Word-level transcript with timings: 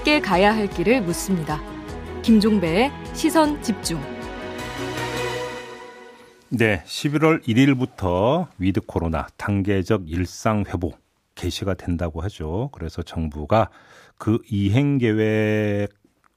함께 0.00 0.18
가야 0.18 0.54
할 0.54 0.66
길을 0.66 1.02
묻습니다. 1.02 1.60
김종배의 2.22 2.90
시선 3.12 3.62
집중. 3.62 4.00
네, 6.48 6.82
11월 6.84 7.42
1일부터 7.42 8.48
with 8.58 8.80
코로나 8.80 9.26
단계적 9.36 10.08
일상 10.08 10.64
회복 10.66 10.98
개시가 11.34 11.74
된다고 11.74 12.22
하죠. 12.22 12.70
그래서 12.72 13.02
정부가 13.02 13.68
그 14.16 14.38
이행 14.50 14.98
계획 14.98 15.88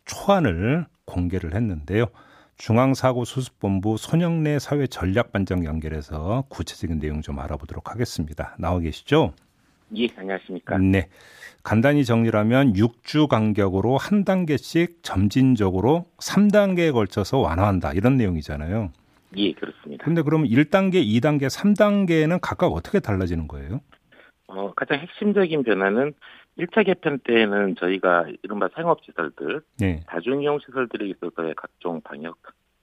초안을 0.06 0.86
공개를 1.06 1.56
했는데요. 1.56 2.08
중앙사고수습본부 2.58 3.98
손영래 3.98 4.60
사회전략반장 4.60 5.66
연결해서 5.66 6.46
구체적인 6.50 7.00
내용 7.00 7.22
좀 7.22 7.40
알아보도록 7.40 7.92
하겠습니다. 7.92 8.56
나와 8.60 8.80
계시죠? 8.80 9.34
예, 9.96 10.08
안녕하십니까. 10.16 10.78
네. 10.78 11.08
간단히 11.64 12.04
정리하면 12.04 12.74
6주 12.74 13.28
간격으로 13.28 13.98
한 13.98 14.24
단계씩 14.26 15.00
점진적으로 15.02 16.06
3단계에 16.18 16.92
걸쳐서 16.92 17.40
완화한다. 17.40 17.94
이런 17.94 18.18
내용이잖아요. 18.18 18.92
예, 19.38 19.54
그렇습니다. 19.54 20.04
근데 20.04 20.22
그러면 20.22 20.48
1단계, 20.48 21.06
2단계, 21.06 21.48
3단계는 21.48 22.40
각각 22.42 22.68
어떻게 22.68 23.00
달라지는 23.00 23.48
거예요? 23.48 23.82
어, 24.48 24.72
가장 24.76 25.00
핵심적인 25.00 25.64
변화는 25.64 26.14
1차 26.58 26.86
개편 26.86 27.20
때에는 27.20 27.76
저희가 27.76 28.28
이른바 28.44 28.70
상업시설들, 28.76 29.62
네. 29.80 30.02
다중이용 30.08 30.60
시설들에 30.60 31.08
있어서의 31.08 31.56
각종 31.56 32.02
방역 32.02 32.38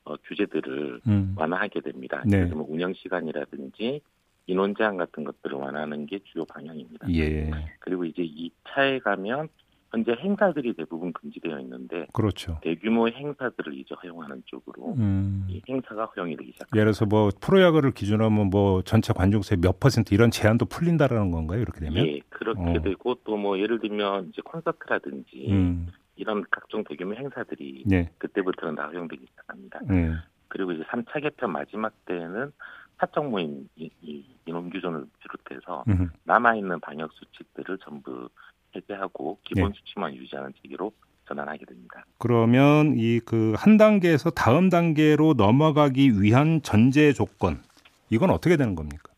어, 0.04 0.16
규제들을 0.16 1.00
음. 1.06 1.34
완화하게 1.36 1.80
됩니다. 1.80 2.22
네. 2.26 2.38
예를 2.38 2.48
들면 2.48 2.66
운영 2.68 2.94
시간이라든지 2.94 4.00
인원 4.46 4.74
제한 4.74 4.96
같은 4.96 5.22
것들을 5.24 5.56
완화하는 5.56 6.06
게 6.06 6.18
주요 6.24 6.44
방향입니다. 6.46 7.12
예. 7.14 7.50
그리고 7.78 8.04
이제 8.04 8.22
2차에 8.22 9.02
가면 9.02 9.48
현재 9.90 10.12
행사들이 10.12 10.74
대부분 10.74 11.12
금지되어 11.12 11.58
있는데 11.60 12.06
그렇죠. 12.12 12.58
대규모 12.62 13.08
행사들을 13.08 13.74
이제 13.74 13.94
허용하는 14.02 14.42
쪽으로 14.46 14.94
음. 14.94 15.46
이 15.48 15.60
행사가 15.68 16.04
허용이 16.16 16.36
되기 16.36 16.52
시작합니다. 16.52 16.76
예를 16.76 16.92
들어서 16.92 17.06
뭐 17.06 17.30
프로야구를 17.40 17.90
기준으로 17.92 18.26
하면 18.26 18.50
뭐 18.50 18.82
전체 18.82 19.12
관중수의 19.12 19.58
몇 19.60 19.80
퍼센트 19.80 20.14
이런 20.14 20.30
제한도 20.30 20.66
풀린다라는 20.66 21.32
건가요? 21.32 21.60
이렇게 21.60 21.80
되면? 21.80 22.06
예, 22.06 22.20
그렇게 22.28 22.60
어. 22.60 22.80
되고 22.80 23.14
또 23.24 23.40
뭐 23.40 23.58
예를 23.58 23.80
들면 23.80 24.28
이제 24.28 24.42
콘서트라든지 24.44 25.46
음. 25.48 25.88
이런 26.16 26.44
각종 26.50 26.84
대규모 26.84 27.14
행사들이 27.14 27.84
네. 27.86 28.10
그때부터는 28.18 28.74
다 28.74 28.88
허용되기 28.88 29.24
시작합니다. 29.30 29.80
네. 29.88 30.12
그리고 30.48 30.72
이제 30.72 30.82
3차 30.84 31.22
개편 31.22 31.50
마지막 31.52 31.92
때에는 32.04 32.52
사적 32.98 33.30
모임 33.30 33.66
이, 33.76 33.90
이 34.02 34.24
인원 34.44 34.68
규정을 34.68 35.06
비롯해서 35.20 35.84
남아 36.24 36.56
있는 36.56 36.78
방역 36.80 37.10
수칙들을 37.14 37.78
전부 37.78 38.28
해제하고 38.74 39.38
기본 39.44 39.72
네. 39.72 39.78
수치만 39.78 40.14
유지하는 40.14 40.52
체계로 40.62 40.92
전환하게 41.26 41.64
됩니다. 41.66 42.04
그러면 42.18 42.94
이 42.98 43.20
그 43.20 43.54
한 43.56 43.76
단계에서 43.76 44.30
다음 44.30 44.68
단계로 44.68 45.34
넘어가기 45.34 46.20
위한 46.20 46.60
전제 46.62 47.12
조건 47.12 47.62
이건 48.10 48.30
어떻게 48.30 48.56
되는 48.56 48.74
겁니까? 48.74 49.12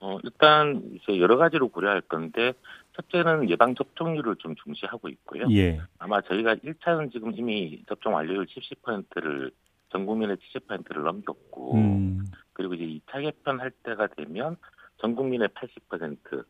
어, 0.00 0.18
일단 0.24 0.82
이제 0.94 1.18
여러 1.18 1.36
가지로 1.36 1.68
고려할 1.68 2.00
건데 2.02 2.54
첫째는 2.96 3.50
예방 3.50 3.74
접종률을 3.74 4.36
좀 4.36 4.54
중시하고 4.56 5.08
있고요. 5.10 5.46
예. 5.50 5.80
아마 5.98 6.20
저희가 6.22 6.54
1차는 6.56 7.12
지금 7.12 7.32
이미 7.34 7.82
접종 7.88 8.14
완료율 8.14 8.46
70%를 8.46 9.50
전 9.90 10.06
국민의 10.06 10.36
70%를 10.36 11.02
넘겼고 11.02 11.74
음. 11.76 12.24
그리고 12.54 12.74
이제 12.74 12.84
2차 12.84 13.20
개편할 13.22 13.70
때가 13.82 14.06
되면 14.16 14.56
전 14.98 15.14
국민의 15.14 15.48
80% 15.48 16.44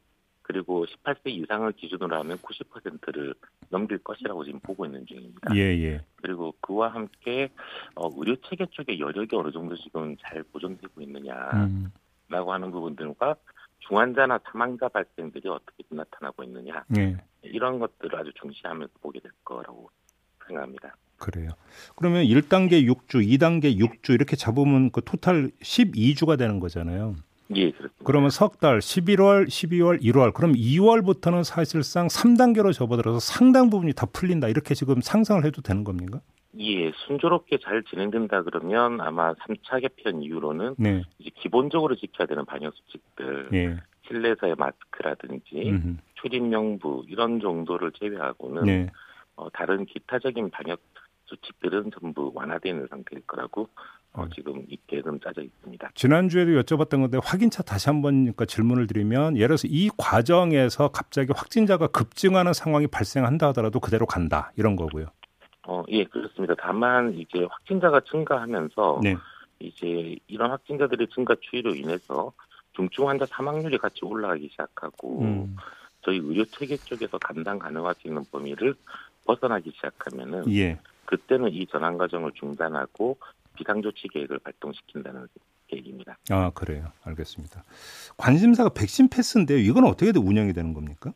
그리고 0.50 0.84
18세 0.84 1.26
이상을 1.26 1.70
기준으로 1.72 2.18
하면 2.18 2.36
90%를 2.38 3.34
넘길 3.68 3.98
것이라고 3.98 4.44
지금 4.44 4.58
보고 4.60 4.84
있는 4.84 5.06
중입니다. 5.06 5.54
예, 5.54 5.60
예. 5.60 6.04
그리고 6.16 6.52
그와 6.60 6.88
함께 6.88 7.48
어, 7.94 8.10
의료 8.16 8.34
체계 8.48 8.66
쪽에 8.66 8.98
여력이 8.98 9.36
어느 9.36 9.52
정도 9.52 9.76
지금 9.76 10.16
잘 10.16 10.42
보존되고 10.42 11.00
있느냐라고 11.02 11.56
음. 11.56 11.92
하는 12.30 12.70
부분들과 12.72 13.36
중환자나 13.78 14.40
사망자 14.50 14.88
발생들이 14.88 15.48
어떻게 15.48 15.84
나타나고 15.88 16.42
있느냐 16.44 16.84
예. 16.98 17.16
이런 17.42 17.78
것들을 17.78 18.18
아주 18.18 18.32
중시하면서 18.34 18.92
보게 19.00 19.20
될 19.20 19.30
거라고 19.44 19.88
생각합니다. 20.48 20.96
그래요. 21.16 21.50
그러면 21.94 22.24
1단계 22.24 22.84
6주, 22.88 23.24
2단계 23.24 23.78
6주 23.78 24.14
이렇게 24.14 24.34
잡으면 24.34 24.90
그 24.90 25.00
토탈 25.04 25.52
12주가 25.62 26.36
되는 26.36 26.58
거잖아요. 26.58 27.14
예, 27.54 27.70
그렇습니다. 27.70 28.04
그러면 28.04 28.30
석 28.30 28.60
달, 28.60 28.78
11월, 28.78 29.46
12월, 29.46 30.00
1월, 30.02 30.32
그럼 30.32 30.52
2월부터는 30.52 31.44
사실상 31.44 32.06
3단계로 32.06 32.72
접어들어서 32.72 33.18
상당 33.18 33.70
부분이 33.70 33.92
다 33.94 34.06
풀린다. 34.06 34.48
이렇게 34.48 34.74
지금 34.74 35.00
상상을 35.00 35.44
해도 35.44 35.62
되는 35.62 35.84
겁니까? 35.84 36.20
예, 36.58 36.90
순조롭게 37.06 37.58
잘 37.62 37.82
진행된다 37.84 38.42
그러면 38.42 39.00
아마 39.00 39.34
3차 39.34 39.80
개편 39.80 40.22
이후로는 40.22 40.74
네. 40.78 41.02
이제 41.18 41.30
기본적으로 41.36 41.94
지켜야 41.96 42.26
되는 42.26 42.44
방역 42.44 42.74
수칙들, 42.74 43.50
예. 43.52 43.76
실내에서의 44.06 44.56
마스크라든지 44.56 45.70
음흠. 45.70 45.96
출입 46.14 46.42
명부 46.42 47.04
이런 47.08 47.40
정도를 47.40 47.92
제외하고는 47.92 48.64
네. 48.64 48.90
어, 49.36 49.48
다른 49.50 49.86
기타적인 49.86 50.50
방역 50.50 50.80
수칙들은 51.26 51.92
전부 51.98 52.32
완화되는 52.34 52.88
상태일 52.90 53.22
거라고 53.26 53.68
어, 54.12 54.26
지금 54.34 54.64
입계는 54.68 55.20
짜져 55.22 55.42
있습니다. 55.42 55.90
지난주에도 55.94 56.50
여쭤봤던 56.62 57.00
건데 57.00 57.18
확인차 57.22 57.62
다시 57.62 57.88
한번 57.88 58.22
그러니까 58.22 58.44
질문을 58.44 58.86
드리면 58.88 59.36
예를 59.36 59.48
들어서 59.48 59.68
이 59.70 59.88
과정에서 59.96 60.88
갑자기 60.88 61.32
확진자가 61.34 61.86
급증하는 61.88 62.52
상황이 62.52 62.86
발생한다 62.88 63.48
하더라도 63.48 63.78
그대로 63.78 64.06
간다 64.06 64.52
이런 64.56 64.74
거고요. 64.74 65.06
어, 65.68 65.84
예, 65.88 66.04
그렇습니다. 66.04 66.54
다만 66.58 67.14
이제 67.14 67.46
확진자가 67.48 68.00
증가하면서 68.00 69.00
네. 69.04 69.16
이제 69.60 70.16
이런 70.26 70.50
확진자들의 70.50 71.08
증가 71.14 71.36
추이로 71.40 71.74
인해서 71.76 72.32
중증 72.72 73.08
환자 73.08 73.26
사망률이 73.26 73.78
같이 73.78 74.04
올라가기 74.04 74.48
시작하고 74.48 75.20
음. 75.22 75.56
저희 76.02 76.16
의료 76.18 76.44
체계 76.46 76.76
쪽에서 76.76 77.18
감당 77.18 77.58
가능할 77.58 77.94
수 77.96 78.08
있는 78.08 78.24
범위를 78.32 78.74
벗어나기 79.24 79.70
시작하면은 79.76 80.50
예. 80.52 80.78
그때는 81.04 81.52
이 81.52 81.66
전환 81.66 81.98
과정을 81.98 82.32
중단하고 82.32 83.18
비상조치 83.60 84.08
계획을 84.08 84.38
발동시킨다는 84.40 85.28
계획입니다. 85.68 86.18
아 86.30 86.50
그래요. 86.50 86.86
알겠습니다. 87.04 87.64
관심사가 88.16 88.70
백신 88.70 89.08
패스인데요. 89.08 89.58
이건 89.58 89.84
어떻게 89.84 90.12
운영이 90.18 90.52
되는 90.52 90.72
겁니까? 90.72 91.12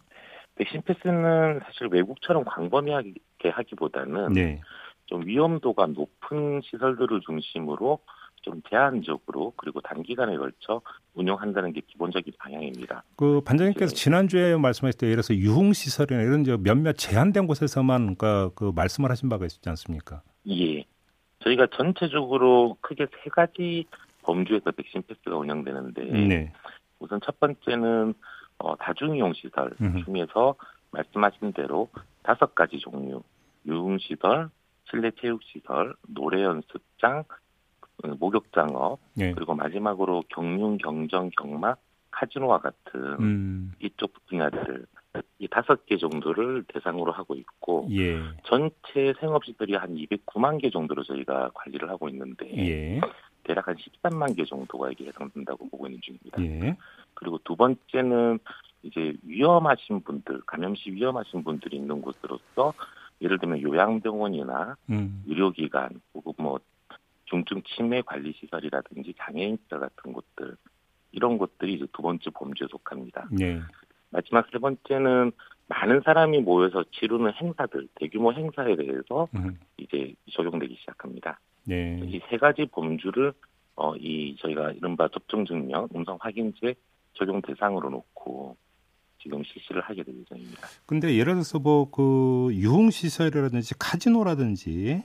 백신 0.56 0.82
패스는 0.82 1.60
사실 1.64 1.88
외국처럼 1.90 2.44
광범위하게 2.44 3.14
하기보다는 3.52 4.32
네. 4.34 4.60
좀 5.06 5.26
위험도가 5.26 5.86
높은 5.86 6.60
시설들을 6.64 7.20
중심으로 7.26 7.98
좀 8.42 8.60
제한적으로 8.68 9.54
그리고 9.56 9.80
단기간에 9.80 10.36
걸쳐 10.36 10.82
운영한다는 11.14 11.72
게 11.72 11.80
기본적인 11.80 12.34
방향입니다. 12.38 13.02
그 13.16 13.40
반장님께서 13.40 13.94
네. 13.94 13.96
지난주에 13.96 14.56
말씀하실 14.56 14.98
때 14.98 15.06
예를 15.06 15.22
들어서 15.22 15.34
유흥 15.34 15.72
시설이나 15.72 16.20
이런 16.22 16.44
몇몇 16.62 16.92
제한된 16.92 17.46
곳에서만 17.46 18.16
그, 18.16 18.50
그 18.54 18.70
말씀을 18.74 19.10
하신 19.10 19.30
바가 19.30 19.46
있지 19.46 19.66
않습니까? 19.66 20.22
예. 20.48 20.84
저희가 21.44 21.66
전체적으로 21.76 22.76
크게 22.80 23.06
세 23.22 23.30
가지 23.30 23.86
범주에서 24.22 24.72
백신 24.72 25.02
패스가 25.02 25.36
운영되는데 25.36 26.04
네. 26.04 26.52
우선 26.98 27.20
첫 27.22 27.38
번째는 27.38 28.14
어, 28.58 28.76
다중이용 28.76 29.34
시설 29.34 29.72
중에서 30.04 30.54
말씀하신 30.90 31.52
대로 31.52 31.88
다섯 32.22 32.54
가지 32.54 32.78
종류 32.78 33.22
유흥시설, 33.66 34.48
실내 34.90 35.10
체육시설, 35.20 35.94
노래 36.08 36.42
연습장, 36.42 37.24
어, 38.02 38.08
목욕장업 38.18 38.98
네. 39.14 39.32
그리고 39.34 39.54
마지막으로 39.54 40.22
경륜, 40.28 40.78
경정, 40.78 41.30
경마, 41.38 41.76
카지노와 42.10 42.58
같은 42.58 43.00
음. 43.20 43.72
이쪽 43.80 44.12
분야들을 44.26 44.86
이 45.38 45.48
다섯 45.48 45.86
개 45.86 45.96
정도를 45.96 46.64
대상으로 46.68 47.12
하고 47.12 47.34
있고 47.34 47.88
예. 47.92 48.18
전체 48.44 49.14
생업시설이 49.20 49.74
한 49.74 49.94
209만 49.94 50.60
개 50.60 50.70
정도로 50.70 51.04
저희가 51.04 51.50
관리를 51.54 51.88
하고 51.88 52.08
있는데 52.08 52.50
예. 52.56 53.00
대략 53.44 53.68
한 53.68 53.76
13만 53.76 54.36
개 54.36 54.44
정도가 54.44 54.90
이게 54.90 55.06
해당된다고 55.06 55.68
보고 55.68 55.86
있는 55.86 56.00
중입니다. 56.02 56.42
예. 56.42 56.76
그리고 57.14 57.38
두 57.44 57.54
번째는 57.54 58.38
이제 58.82 59.14
위험하신 59.22 60.02
분들, 60.02 60.42
감염 60.46 60.74
시 60.74 60.90
위험하신 60.90 61.44
분들이 61.44 61.76
있는 61.76 62.00
곳으로서 62.02 62.74
예를 63.20 63.38
들면 63.38 63.62
요양병원이나 63.62 64.76
음. 64.90 65.22
의료기관 65.26 66.00
혹은 66.14 66.32
뭐 66.38 66.58
중증 67.26 67.62
치매 67.62 68.02
관리 68.02 68.32
시설이라든지 68.32 69.14
장애인 69.18 69.58
시설 69.62 69.80
같은 69.80 70.12
곳들 70.12 70.56
이런 71.12 71.38
곳들이 71.38 71.74
이제 71.74 71.86
두 71.92 72.02
번째 72.02 72.30
범주에 72.30 72.66
속합니다. 72.70 73.28
네. 73.30 73.60
마지막 74.14 74.46
세 74.52 74.58
번째는 74.58 75.32
많은 75.66 76.02
사람이 76.04 76.40
모여서 76.40 76.84
치르는 76.92 77.32
행사들, 77.34 77.88
대규모 77.96 78.32
행사에 78.32 78.76
대해서 78.76 79.28
음. 79.34 79.58
이제 79.76 80.14
적용되기 80.32 80.76
시작합니다. 80.80 81.40
네. 81.64 82.00
이세 82.04 82.36
가지 82.36 82.66
범주를 82.66 83.32
어, 83.76 83.96
이 83.96 84.36
저희가 84.38 84.70
이른바 84.72 85.08
접종 85.08 85.44
증명, 85.44 85.88
음성 85.94 86.16
확인제 86.20 86.74
적용 87.14 87.42
대상으로 87.42 87.90
놓고 87.90 88.56
지금 89.20 89.42
실시를 89.42 89.80
하게 89.82 90.04
될 90.04 90.14
예정입니다. 90.20 90.68
근데 90.86 91.16
예를 91.16 91.32
들어서 91.34 91.58
뭐 91.58 91.90
그 91.90 92.50
유흥 92.52 92.90
시설이라든지 92.90 93.74
카지노라든지 93.78 95.02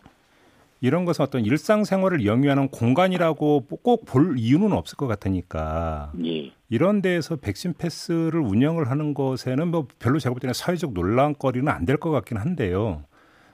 이런 0.82 1.06
것은 1.06 1.24
어떤 1.24 1.46
일상생활을 1.46 2.26
영위하는 2.26 2.68
공간이라고 2.70 3.66
꼭 3.66 4.06
볼 4.06 4.36
이유는 4.38 4.72
없을 4.74 4.98
것 4.98 5.08
같으니까 5.08 6.12
예. 6.26 6.52
이런 6.70 7.02
데에서 7.02 7.36
백신 7.36 7.74
패스를 7.74 8.40
운영을 8.40 8.90
하는 8.90 9.14
것에는 9.14 9.68
뭐 9.70 9.88
별로 10.00 10.20
제가 10.20 10.34
볼 10.34 10.40
때는 10.40 10.54
사회적 10.54 10.94
논란거리는 10.94 11.68
안 11.68 11.86
될 11.86 11.98
것 11.98 12.12
같긴 12.12 12.38
한데요. 12.38 13.04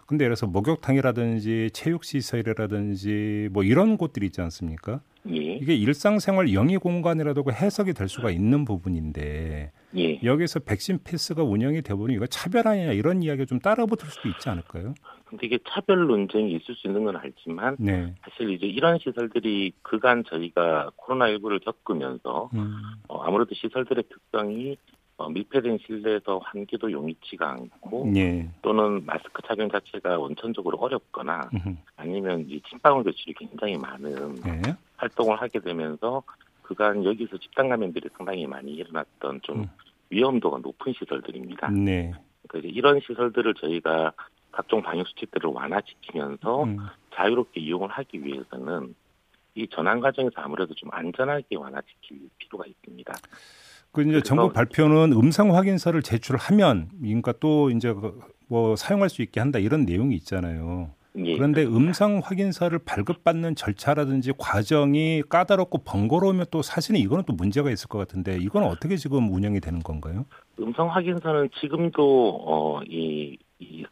근데 0.05 0.25
예를 0.25 0.35
들어서 0.35 0.45
목욕탕이라든지 0.47 1.71
체육시설이라든지 1.73 3.49
뭐 3.51 3.63
이런 3.63 3.97
곳들이 3.97 4.27
있지 4.27 4.41
않습니까? 4.41 5.01
예. 5.29 5.55
이게 5.55 5.73
일상생활 5.75 6.53
영위 6.53 6.77
공간이라도 6.77 7.43
해석이 7.51 7.93
될 7.93 8.07
수가 8.07 8.29
있는 8.29 8.65
부분인데 8.65 9.71
예. 9.97 10.19
여기서 10.23 10.59
백신 10.59 10.99
패스가 11.03 11.41
운영이 11.43 11.81
되보니 11.81 12.13
이거 12.13 12.27
차별하냐 12.27 12.91
이런 12.91 13.23
이야기가 13.23 13.45
좀 13.45 13.59
따라붙을 13.59 14.09
수도 14.09 14.29
있지 14.29 14.49
않을까요? 14.49 14.93
근데 15.35 15.47
이게 15.47 15.59
차별 15.67 16.07
논쟁이 16.07 16.53
있을 16.53 16.75
수 16.75 16.87
있는 16.87 17.03
건 17.03 17.17
알지만 17.17 17.75
네. 17.77 18.13
사실 18.21 18.49
이제 18.51 18.65
이런 18.65 18.97
시설들이 18.99 19.73
그간 19.81 20.23
저희가 20.23 20.91
코로나19를 20.97 21.63
겪으면서 21.63 22.49
음. 22.53 22.77
어, 23.09 23.21
아무래도 23.21 23.53
시설들의 23.53 24.05
특성이 24.09 24.77
어, 25.17 25.29
밀폐된 25.29 25.79
실내에서 25.85 26.39
환기도 26.39 26.91
용이치가 26.91 27.51
않고 27.51 28.11
예. 28.15 28.49
또는 28.61 29.05
마스크 29.05 29.41
착용 29.47 29.69
자체가 29.69 30.17
원천적으로 30.17 30.77
어렵거나 30.77 31.49
음흠. 31.53 31.75
아니면 31.95 32.45
이 32.49 32.61
침방울 32.69 33.03
배출이 33.03 33.33
굉장히 33.33 33.77
많은 33.77 34.37
예. 34.45 34.75
활동을 34.97 35.41
하게 35.41 35.59
되면서 35.59 36.23
그간 36.63 37.05
여기서 37.05 37.37
집단 37.37 37.69
감염들이 37.69 38.09
상당히 38.17 38.47
많이 38.47 38.73
일어났던 38.73 39.41
좀 39.43 39.61
음. 39.61 39.67
위험도가 40.09 40.59
높은 40.59 40.93
시설들입니다. 40.97 41.69
네. 41.69 42.13
그래서 42.47 42.67
이런 42.67 42.99
시설들을 42.99 43.53
저희가 43.55 44.11
각종 44.55 44.81
방역 44.81 45.05
수칙들을 45.09 45.49
완화시키면서 45.49 46.63
음. 46.63 46.77
자유롭게 47.13 47.59
이용을 47.59 47.89
하기 47.89 48.23
위해서는 48.23 48.95
이 49.55 49.67
전환 49.69 49.99
과정에서 49.99 50.33
아무래도 50.37 50.73
좀 50.73 50.89
안전하게 50.93 51.57
완화시킬 51.57 52.29
필요가 52.37 52.65
있습니다. 52.65 53.13
그 53.91 54.01
이제 54.03 54.21
정부 54.21 54.51
발표는 54.51 55.13
음성 55.13 55.55
확인서를 55.55 56.01
제출하면 56.01 56.89
그러니까 57.01 57.33
또 57.39 57.69
이제 57.69 57.93
그뭐 57.93 58.75
사용할 58.75 59.09
수 59.09 59.21
있게 59.21 59.39
한다 59.39 59.59
이런 59.59 59.85
내용이 59.85 60.15
있잖아요. 60.15 60.91
예, 61.17 61.35
그런데 61.35 61.63
그렇습니다. 61.63 61.77
음성 61.77 62.19
확인서를 62.21 62.79
발급받는 62.79 63.55
절차라든지 63.55 64.33
과정이 64.37 65.23
까다롭고 65.29 65.79
번거로우면 65.85 66.47
또 66.51 66.61
사실은 66.61 66.99
이거는 66.99 67.23
또 67.25 67.33
문제가 67.33 67.71
있을 67.71 67.87
것 67.87 67.97
같은데 67.97 68.37
이건 68.37 68.63
어떻게 68.63 68.97
지금 68.97 69.33
운영이 69.33 69.61
되는 69.61 69.79
건가요? 69.79 70.25
음성 70.59 70.89
확인서는 70.89 71.49
지금도 71.61 72.41
어, 72.45 72.81
이, 72.83 73.37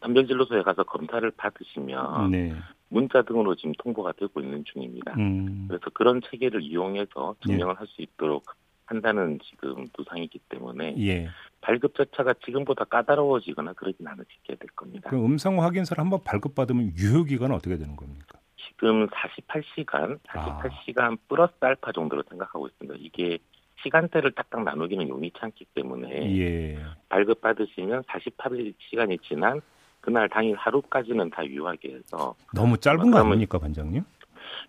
이 0.04 0.06
선별진료소에 0.06 0.62
가서 0.62 0.84
검사를 0.84 1.28
받으시면 1.30 2.30
네. 2.30 2.54
문자 2.88 3.22
등으로 3.22 3.54
지금 3.54 3.72
통보가 3.78 4.12
되고 4.12 4.40
있는 4.40 4.64
중입니다. 4.64 5.14
음. 5.18 5.64
그래서 5.68 5.84
그런 5.94 6.20
체계를 6.20 6.62
이용해서 6.62 7.34
증명을 7.44 7.74
네. 7.74 7.78
할수 7.78 8.02
있도록 8.02 8.44
한다는 8.86 9.38
지금 9.42 9.86
두상이기 9.94 10.40
때문에 10.50 10.94
예. 10.98 11.28
발급 11.62 11.94
절차가 11.94 12.34
지금보다 12.44 12.84
까다로워지거나 12.84 13.72
그러진 13.72 14.06
않으시게 14.06 14.56
될 14.56 14.68
겁니다. 14.76 15.08
그 15.08 15.16
음성 15.16 15.62
확인서를 15.62 16.02
한번 16.02 16.20
발급받으면 16.22 16.92
유효 16.98 17.24
기간은 17.24 17.56
어떻게 17.56 17.78
되는 17.78 17.96
겁니까? 17.96 18.38
지금 18.56 19.06
48시간, 19.08 20.18
48시간 20.24 21.14
아. 21.14 21.16
플러스 21.28 21.54
알파 21.60 21.92
정도로 21.92 22.24
생각하고 22.28 22.68
있습니다. 22.68 22.96
이게 23.00 23.38
시간대를 23.82 24.32
딱딱 24.32 24.64
나누기는 24.64 25.08
용이치 25.08 25.38
않기 25.40 25.64
때문에 25.74 26.38
예. 26.38 26.78
발급 27.08 27.40
받으시면 27.40 28.02
48시간이 28.02 29.18
지난 29.22 29.62
그날 30.04 30.28
당일 30.28 30.54
하루까지는 30.56 31.30
다 31.30 31.46
유효하게 31.46 31.94
해서 31.94 32.34
너무 32.52 32.76
짧은 32.76 33.10
거 33.10 33.18
아닙니까, 33.18 33.58
반장님? 33.58 34.02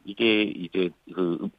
이게 0.05 0.43
이제 0.43 0.89
그 1.13 1.49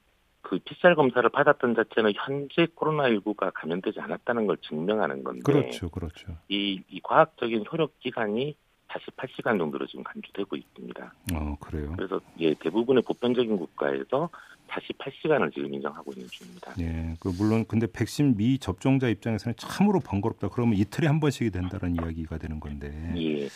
그 0.47 0.61
PCR 0.61 0.95
검사를 0.95 1.29
받았던 1.29 1.75
자체는 1.75 2.13
현재 2.15 2.67
코로나19가 2.77 3.51
감염되지 3.53 3.99
않았다는 3.99 4.47
걸 4.47 4.57
증명하는 4.59 5.25
건데. 5.25 5.43
그렇죠, 5.43 5.89
그렇죠. 5.89 6.37
이, 6.49 6.81
이 6.89 7.01
과학적인 7.03 7.65
효력 7.71 7.99
기간이 7.99 8.55
48시간 8.99 9.59
정도로 9.59 9.87
지금 9.87 10.05
간주되고 10.05 10.57
있습니다. 10.57 11.13
어, 11.35 11.57
그래요. 11.61 11.93
그래서 11.97 12.21
예, 12.39 12.55
대부분의 12.55 13.03
보편적인 13.03 13.57
국가에서 13.57 14.29
48시간을 14.69 15.53
지금 15.55 15.73
인정하고 15.73 16.13
있는 16.13 16.29
중입니다. 16.29 16.75
예, 16.81 17.15
그 17.21 17.29
물론 17.29 17.65
근데 17.67 17.87
백신 17.87 18.37
미 18.37 18.59
접종자 18.59 19.09
입장에서는 19.09 19.55
참으로 19.57 20.01
번거롭다. 20.01 20.49
그러면 20.49 20.77
이틀에 20.77 21.07
한 21.07 21.21
번씩이 21.21 21.51
된다는 21.51 21.95
이야기가 21.95 22.39
되는 22.39 22.61
건데. 22.61 22.91
예. 23.17 23.49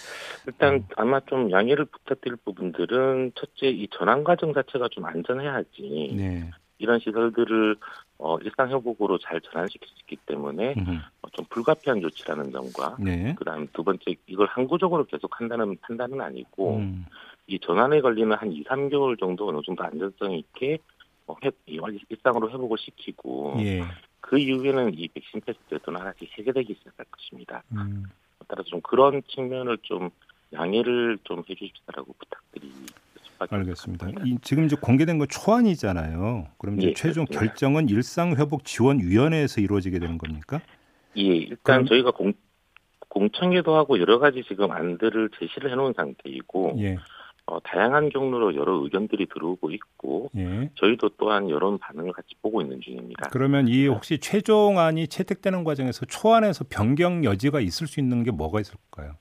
일단 0.46 0.74
음. 0.74 0.86
아마 0.96 1.20
좀 1.20 1.50
양해를 1.50 1.86
부탁드릴 1.86 2.36
부분들은 2.44 3.32
첫째 3.34 3.68
이 3.68 3.88
전환 3.88 4.24
과정 4.24 4.52
자체가 4.52 4.88
좀 4.90 5.04
안전해야지. 5.04 6.14
네. 6.16 6.50
이런 6.78 6.98
시설들을 6.98 7.76
어, 8.22 8.38
일상 8.38 8.68
회복으로 8.68 9.18
잘 9.18 9.40
전환시킬 9.40 9.88
수 9.88 9.94
있기 10.00 10.16
때문에 10.26 10.74
어, 11.22 11.28
좀 11.30 11.44
불가피한 11.46 12.02
조치라는 12.02 12.52
점과 12.52 12.96
네. 13.00 13.34
그다음 13.38 13.66
두 13.72 13.82
번째 13.82 14.14
이걸 14.26 14.46
항구적으로 14.46 15.04
계속 15.04 15.40
한다는 15.40 15.76
판단은 15.80 16.20
아니고 16.20 16.76
음. 16.76 17.06
이 17.46 17.58
전환에 17.58 18.00
걸리는 18.02 18.36
한 18.36 18.52
2, 18.52 18.64
3개월 18.64 19.18
정도 19.18 19.48
어느 19.48 19.60
정도 19.64 19.82
안전성 19.82 20.32
있게 20.32 20.78
어, 21.26 21.34
회, 21.42 21.50
일상으로 21.66 22.50
회복을 22.50 22.76
시키고 22.78 23.54
예. 23.60 23.82
그 24.20 24.38
이후에는 24.38 24.92
이 24.98 25.08
백신 25.08 25.40
패스 25.40 25.58
제도는 25.70 26.00
하나씩 26.00 26.30
세계되기 26.36 26.74
시작할 26.74 27.06
것입니다. 27.10 27.62
음. 27.72 28.04
따라서 28.46 28.68
좀 28.68 28.80
그런 28.82 29.22
측면을 29.28 29.78
좀 29.82 30.10
양해를 30.52 31.18
좀 31.24 31.42
해주십사라고 31.48 32.14
부탁드립니다. 32.18 32.99
알겠습니다. 33.48 34.08
이, 34.24 34.38
지금 34.42 34.64
이제 34.64 34.76
공개된 34.80 35.18
건 35.18 35.28
초안이잖아요. 35.28 36.48
그럼 36.58 36.78
이제 36.78 36.88
예, 36.88 36.92
최종 36.94 37.24
그렇습니다. 37.24 37.52
결정은 37.52 37.88
일상회복지원위원회에서 37.88 39.60
이루어지게 39.60 39.98
되는 39.98 40.18
겁니까? 40.18 40.60
예, 41.16 41.22
일단 41.22 41.84
그럼, 41.84 41.86
저희가 41.86 42.10
공, 42.12 42.32
공청회도 43.08 43.74
하고 43.74 43.98
여러 43.98 44.18
가지 44.18 44.42
지금 44.46 44.70
안들을 44.70 45.30
제시를 45.38 45.70
해놓은 45.72 45.94
상태이고 45.96 46.76
예. 46.78 46.96
어, 47.46 47.58
다양한 47.60 48.10
경로로 48.10 48.54
여러 48.54 48.74
의견들이 48.84 49.26
들어오고 49.26 49.72
있고 49.72 50.30
예. 50.36 50.70
저희도 50.76 51.10
또한 51.18 51.50
여론 51.50 51.78
반응을 51.78 52.12
같이 52.12 52.28
보고 52.40 52.60
있는 52.62 52.80
중입니다. 52.80 53.28
그러면 53.30 53.66
이 53.66 53.88
혹시 53.88 54.18
최종안이 54.18 55.08
채택되는 55.08 55.64
과정에서 55.64 56.06
초안에서 56.06 56.66
변경 56.70 57.24
여지가 57.24 57.60
있을 57.60 57.88
수 57.88 57.98
있는 57.98 58.22
게 58.22 58.30
뭐가 58.30 58.60
있을까요? 58.60 59.16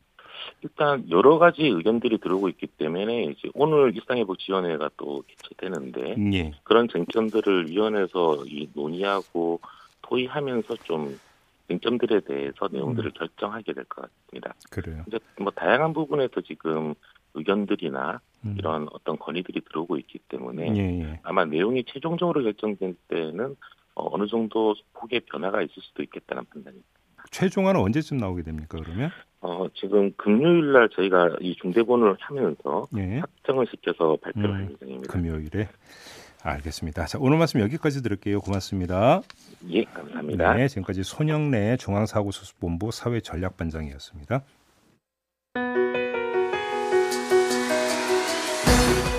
일단 0.62 1.10
여러 1.10 1.38
가지 1.38 1.63
의견들이 1.63 2.18
들어오고 2.20 2.50
있기 2.50 2.68
때문에 2.68 3.24
이제 3.25 3.50
오늘 3.54 3.96
일상회복지원회가 3.96 4.89
또 4.98 5.24
개최되는데 5.28 6.16
예. 6.34 6.51
그런 6.63 6.88
쟁점들을 6.89 7.70
위원회에서 7.70 8.44
이 8.46 8.70
논의하고 8.74 9.60
토의하면서 10.01 10.75
좀 10.84 11.18
쟁점들에 11.70 12.22
대해서 12.22 12.68
내용들을 12.72 13.12
음. 13.12 13.13
결정하게 13.13 13.74
될 13.74 13.86
것 13.86 14.01
같습니다. 14.01 14.54
그래요. 14.72 15.04
이제 15.08 15.20
뭐 15.39 15.51
다양한 15.51 15.94
부분에서 15.94 16.42
지금 16.42 16.94
의견들이나 17.36 18.20
음. 18.46 18.56
이런 18.58 18.88
어떤 18.92 19.18
건의들이 19.18 19.62
들어오고 19.62 19.98
있기 19.98 20.20
때문에 20.30 20.75
예, 20.75 21.01
예. 21.04 21.20
아마 21.24 21.46
내용이 21.46 21.84
최종적으로 21.86 22.42
결정될 22.44 22.96
때는 23.08 23.56
어, 23.96 24.10
어느 24.13 24.28
정도 24.28 24.75
폭의 24.94 25.22
변화가 25.32 25.62
있을 25.62 25.74
수도 25.82 26.01
있겠다는 26.04 26.44
판단입니다. 26.51 26.88
최종안은 27.32 27.80
언제쯤 27.82 28.18
나오게 28.18 28.42
됩니까 28.44 28.80
그러면? 28.82 29.12
어, 29.41 29.67
지금 29.74 30.12
금요일 30.17 30.74
날 30.74 30.89
저희가 30.89 31.38
이 31.39 31.55
중대본을 31.62 32.17
하면서 32.19 32.88
예. 32.98 33.19
확정을 33.19 33.67
시켜서 33.72 34.17
발표를 34.22 34.50
음, 34.50 34.55
할 34.55 34.69
예정입니다. 34.72 35.13
금요일에. 35.13 35.69
알겠습니다. 36.41 37.05
자, 37.05 37.17
오늘 37.22 37.38
말씀 37.38 37.60
여기까지 37.60 38.01
들을게요. 38.01 38.39
고맙습니다. 38.39 39.22
예, 39.72 39.84
감사합니다. 39.84 40.53
네, 40.55 40.67
지금까지 40.69 41.03
손영래 41.03 41.75
중앙사고수습본부 41.77 42.91
사회전략반장이었습니다. 42.91 44.41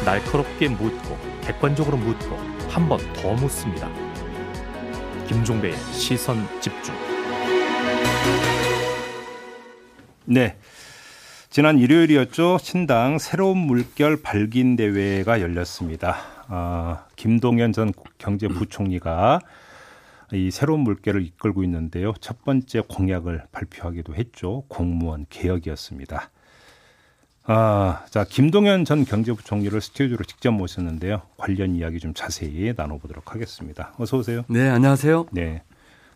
날카롭게 0.05 0.69
묻고 0.71 1.17
객관적으로 1.43 1.97
묻고 1.99 2.37
한 2.71 2.89
번 2.89 2.99
더 3.15 3.35
묻습니다. 3.35 3.89
김종배의 5.29 5.75
시선 5.93 6.37
집중. 6.61 6.95
네. 10.31 10.57
지난 11.49 11.81
일요일이었죠. 11.81 12.59
신당 12.59 13.19
새로운 13.19 13.59
물결 13.59 14.23
발긴 14.23 14.77
대회가 14.77 15.41
열렸습니다. 15.41 16.19
아, 16.47 17.07
김동연 17.17 17.73
전 17.73 17.93
경제부총리가 18.19 19.41
이 20.33 20.53
새로운 20.53 20.83
물결을 20.83 21.27
이끌고 21.27 21.65
있는데요. 21.65 22.13
첫 22.21 22.45
번째 22.45 22.83
공약을 22.89 23.43
발표하기도 23.51 24.15
했죠. 24.15 24.63
공무원 24.69 25.27
개혁이었습니다. 25.31 26.31
아, 27.47 28.05
자, 28.09 28.23
김동연 28.23 28.85
전 28.85 29.05
경제부총리를 29.05 29.81
스튜디오로 29.81 30.23
직접 30.23 30.53
모셨는데요. 30.53 31.23
관련 31.39 31.75
이야기 31.75 31.99
좀 31.99 32.15
자세히 32.15 32.73
나눠보도록 32.77 33.35
하겠습니다. 33.35 33.95
어서 33.99 34.19
오세요. 34.19 34.45
네, 34.49 34.69
안녕하세요. 34.69 35.27
네. 35.33 35.63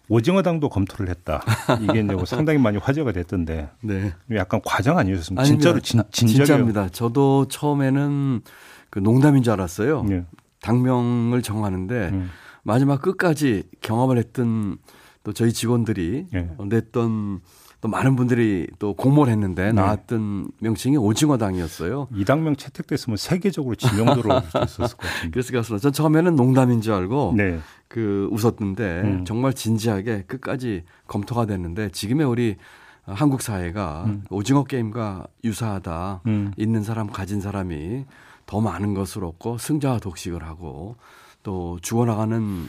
오징어당도 0.09 0.69
검토를 0.69 1.09
했다. 1.09 1.43
이게 1.81 2.01
이제 2.01 2.15
뭐 2.15 2.25
상당히 2.25 2.59
많이 2.59 2.77
화제가 2.77 3.13
됐던데. 3.13 3.71
네. 3.83 4.13
약간 4.33 4.61
과장 4.65 4.99
아니었습니까? 4.99 5.45
진짜로 5.45 5.81
진, 5.81 6.03
진짜로. 6.11 6.45
진짜입니다. 6.45 6.89
저도 6.91 7.49
처음에는 7.49 8.43
그 8.91 8.99
농담인 8.99 9.43
줄 9.43 9.53
알았어요. 9.55 10.03
네. 10.05 10.25
당명을 10.61 11.43
정하는데 11.43 12.09
음. 12.13 12.31
마지막 12.63 13.03
끝까지 13.03 13.65
경험을 13.81 14.19
했던 14.19 14.79
또 15.23 15.33
저희 15.33 15.53
직원들이 15.53 16.27
네. 16.33 16.51
냈던 16.59 17.41
또 17.85 17.89
많은 17.89 18.17
분들이 18.17 18.67
또 18.79 18.95
공모를 18.95 19.31
했는데 19.31 19.67
네. 19.67 19.73
나왔던 19.73 20.53
명칭이 20.61 20.97
오징어당이었어요. 20.97 22.09
이 22.15 22.25
당명 22.25 22.57
채택됐으면 22.57 23.19
세계적으로 23.19 23.75
지명도로 23.75 24.41
있었을 24.65 24.97
것 24.97 25.07
같은데. 25.07 25.31
그래서 25.31 25.51
그래서 25.51 25.77
전 25.77 25.93
처음에는 25.93 26.35
농담인 26.35 26.81
줄 26.81 26.95
알고 26.95 27.35
네. 27.37 27.59
그 27.89 28.31
웃었는데 28.33 29.03
음. 29.03 29.25
정말 29.27 29.53
진지하게 29.53 30.23
끝까지 30.23 30.85
검토가 31.07 31.45
됐는데 31.45 31.91
지금의 31.91 32.27
우리 32.27 32.57
한국 33.05 33.43
사회가 33.43 34.05
음. 34.07 34.25
오징어 34.31 34.65
게임과 34.65 35.27
유사하다. 35.45 36.23
음. 36.25 36.53
있는 36.57 36.83
사람 36.85 37.09
가진 37.09 37.43
사람이 37.43 38.07
더 38.47 38.63
많은 38.63 38.95
것을 38.95 39.25
얻고 39.25 39.59
승자와 39.59 39.99
독식을 39.99 40.43
하고 40.43 40.97
또 41.43 41.79
죽어나가는 41.83 42.67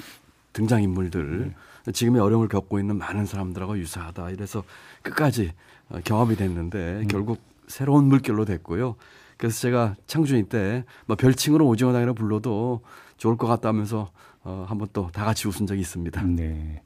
등장인물들 0.51 1.39
네. 1.39 1.55
지금의 1.91 2.21
어려움을 2.21 2.47
겪고 2.47 2.79
있는 2.79 2.97
많은 2.97 3.25
사람들하고 3.25 3.77
유사하다. 3.77 4.31
이래서 4.31 4.63
끝까지 5.03 5.51
어, 5.89 5.99
경험이 6.03 6.35
됐는데 6.35 6.77
음. 7.03 7.07
결국 7.07 7.39
새로운 7.67 8.05
물결로 8.05 8.45
됐고요. 8.45 8.95
그래서 9.37 9.59
제가 9.59 9.95
창준이 10.07 10.43
때 10.49 10.83
뭐 11.07 11.15
별칭으로 11.15 11.65
오징어 11.67 11.91
당이라 11.93 12.13
불러도 12.13 12.81
좋을 13.17 13.37
것 13.37 13.47
같다면서 13.47 14.11
어, 14.43 14.65
한번 14.67 14.87
또 14.93 15.09
다 15.11 15.25
같이 15.25 15.47
웃은 15.47 15.65
적이 15.67 15.81
있습니다. 15.81 16.21
네. 16.23 16.81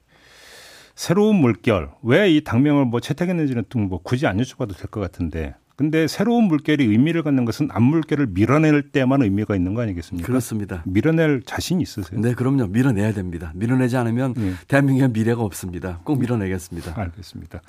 새로운 0.96 1.36
물결 1.38 1.92
왜 2.04 2.30
이 2.32 2.44
당명을 2.44 2.86
뭐 2.86 3.00
채택했는지는 3.00 3.64
뭐 3.88 4.00
굳이 4.02 4.28
안 4.28 4.38
여쭤봐도 4.38 4.76
될 4.78 4.88
것 4.88 5.00
같은데 5.00 5.56
근데 5.80 6.08
새로운 6.08 6.44
물결이 6.50 6.84
의미를 6.84 7.24
갖는 7.24 7.46
것은 7.46 7.70
앞 7.72 7.82
물결을 7.82 8.28
밀어낼 8.32 8.92
때만 8.92 9.22
의미가 9.22 9.56
있는 9.56 9.76
거 9.76 9.82
아니겠습니까? 9.82 10.28
그렇습니다. 10.28 10.84
밀어낼 10.86 11.42
자신 11.46 11.80
있으세요? 11.80 12.20
네, 12.20 12.34
그럼요. 12.34 12.68
밀어내야 12.68 13.14
됩니다. 13.14 13.54
밀어내지 13.56 13.96
않으면 13.96 14.34
네. 14.34 14.56
대한민국의 14.68 15.12
미래가 15.12 15.42
없습니다. 15.42 16.02
꼭 16.04 16.20
밀어내겠습니다. 16.20 17.00
알겠습니다. 17.00 17.62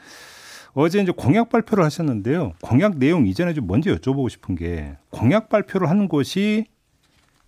어제 0.75 1.00
이제 1.00 1.12
공약 1.17 1.50
발표를 1.50 1.85
하셨는데요. 1.85 2.55
공약 2.61 2.99
내용 2.99 3.29
이전에 3.29 3.55
좀 3.55 3.69
먼저 3.69 3.95
여쭤보고 3.95 4.29
싶은 4.29 4.57
게 4.57 4.97
공약 5.11 5.49
발표를 5.49 5.88
하는 5.88 6.09
곳이 6.09 6.64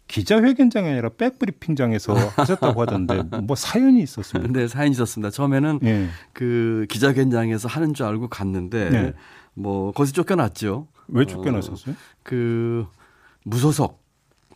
기자회견장이 0.06 0.88
아니라 0.88 1.08
백브리핑장에서 1.08 2.14
하셨다고 2.36 2.82
하던데 2.82 3.22
뭐 3.42 3.56
사연이 3.56 4.00
있었습니다. 4.02 4.52
네, 4.52 4.68
사연이 4.68 4.92
있었습니다. 4.92 5.30
처음에는 5.30 5.80
네. 5.82 6.08
그 6.32 6.86
기자회견장에서 6.88 7.66
하는 7.66 7.94
줄 7.94 8.06
알고 8.06 8.28
갔는데 8.28 8.90
네. 8.90 9.12
뭐 9.54 9.92
거기서 9.92 10.12
쫓겨났죠. 10.12 10.88
왜 11.08 11.26
쫓겨났었어요? 11.26 11.94
어, 11.94 11.98
그 12.22 12.86
무소속 13.44 14.02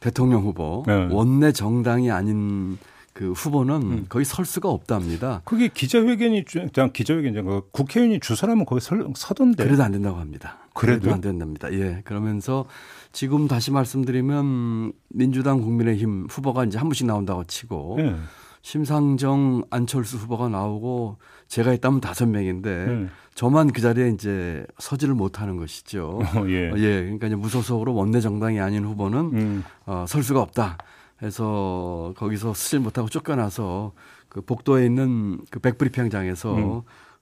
대통령 0.00 0.42
후보 0.42 0.84
네. 0.86 1.08
원내 1.10 1.52
정당이 1.52 2.10
아닌 2.10 2.78
그 3.12 3.32
후보는 3.32 3.74
음. 3.82 4.06
거기 4.10 4.26
설 4.26 4.44
수가 4.44 4.68
없답니다. 4.68 5.40
그게 5.46 5.68
기자회견이 5.68 6.44
그냥 6.44 6.92
기자회견장 6.92 7.46
그 7.46 7.62
국회의원이 7.72 8.20
주소라면 8.20 8.66
거기 8.66 8.82
설, 8.82 9.06
서던데. 9.16 9.64
그래도 9.64 9.82
안 9.82 9.92
된다고 9.92 10.18
합니다. 10.18 10.58
그래도? 10.74 11.00
그래도 11.00 11.14
안 11.14 11.20
된답니다. 11.22 11.72
예. 11.72 12.02
그러면서 12.04 12.66
지금 13.12 13.48
다시 13.48 13.70
말씀드리면 13.70 14.92
민주당 15.08 15.62
국민의힘 15.62 16.26
후보가 16.28 16.66
이제 16.66 16.76
한 16.76 16.88
분씩 16.88 17.06
나온다고 17.06 17.44
치고 17.44 17.96
예. 18.00 18.16
심상정 18.60 19.62
안철수 19.70 20.18
후보가 20.18 20.50
나오고 20.50 21.16
제가 21.48 21.72
있다면 21.72 22.00
다섯 22.00 22.26
명인데 22.26 22.70
예. 22.70 23.08
저만 23.34 23.72
그 23.72 23.80
자리에 23.80 24.08
이제 24.10 24.64
서지를 24.78 25.14
못하는 25.14 25.56
것이죠. 25.56 26.20
어, 26.22 26.44
예. 26.48 26.72
예. 26.76 27.02
그러니까 27.02 27.26
이제 27.28 27.36
무소속으로 27.36 27.94
원내 27.94 28.20
정당이 28.20 28.60
아닌 28.60 28.84
후보는 28.84 29.18
음. 29.34 29.64
어, 29.86 30.04
설 30.08 30.22
수가 30.22 30.40
없다. 30.40 30.78
해서 31.22 32.12
거기서 32.16 32.52
쓰질 32.52 32.80
못하고 32.80 33.08
쫓겨나서 33.08 33.92
그 34.28 34.42
복도에 34.42 34.84
있는 34.84 35.38
그 35.50 35.60
백브리평장에서 35.60 36.54
음. 36.54 36.62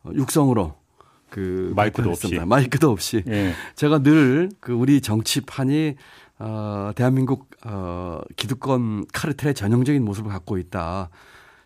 어, 0.02 0.11
육성으로 0.12 0.75
그 1.31 1.73
마이크도 1.76 2.11
없이 2.11 2.38
마이크도 2.45 2.90
없이 2.90 3.23
예. 3.28 3.52
제가 3.76 4.02
늘 4.02 4.49
그 4.61 4.73
우리 4.73 5.00
정치판이 5.00 5.97
어 6.38 6.90
대한민국 6.97 7.49
어 7.64 8.21
기득권 8.37 9.07
카르텔의 9.12 9.54
전형적인 9.54 10.04
모습을 10.04 10.31
갖고 10.33 10.59
있다. 10.59 11.11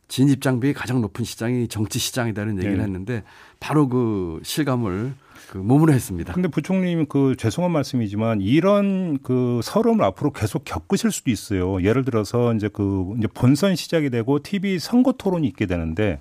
진입 0.09 0.41
장벽이 0.41 0.73
가장 0.73 1.01
높은 1.01 1.25
시장이 1.25 1.69
정치 1.69 1.99
시장이다는 1.99 2.57
얘기를 2.57 2.79
네. 2.79 2.83
했는데 2.83 3.23
바로 3.61 3.89
그 3.89 4.41
실감을 4.43 5.13
그 5.51 5.59
몸으로 5.59 5.93
했습니다. 5.93 6.33
근데 6.35 6.49
부총님 6.49 7.07
그 7.07 7.35
죄송한 7.39 7.71
말씀이지만 7.71 8.41
이런 8.41 9.19
그 9.23 9.61
서름을 9.63 10.05
앞으로 10.05 10.33
계속 10.33 10.65
겪으실 10.65 11.11
수도 11.11 11.31
있어요. 11.31 11.83
예를 11.83 12.05
들어서 12.05 12.55
이제 12.55 12.69
그 12.69 13.15
이제 13.19 13.29
본선 13.29 13.77
시작이 13.77 14.11
되고 14.11 14.43
TV 14.43 14.79
선거 14.79 15.13
토론이 15.13 15.47
있게 15.49 15.67
되는데 15.67 16.21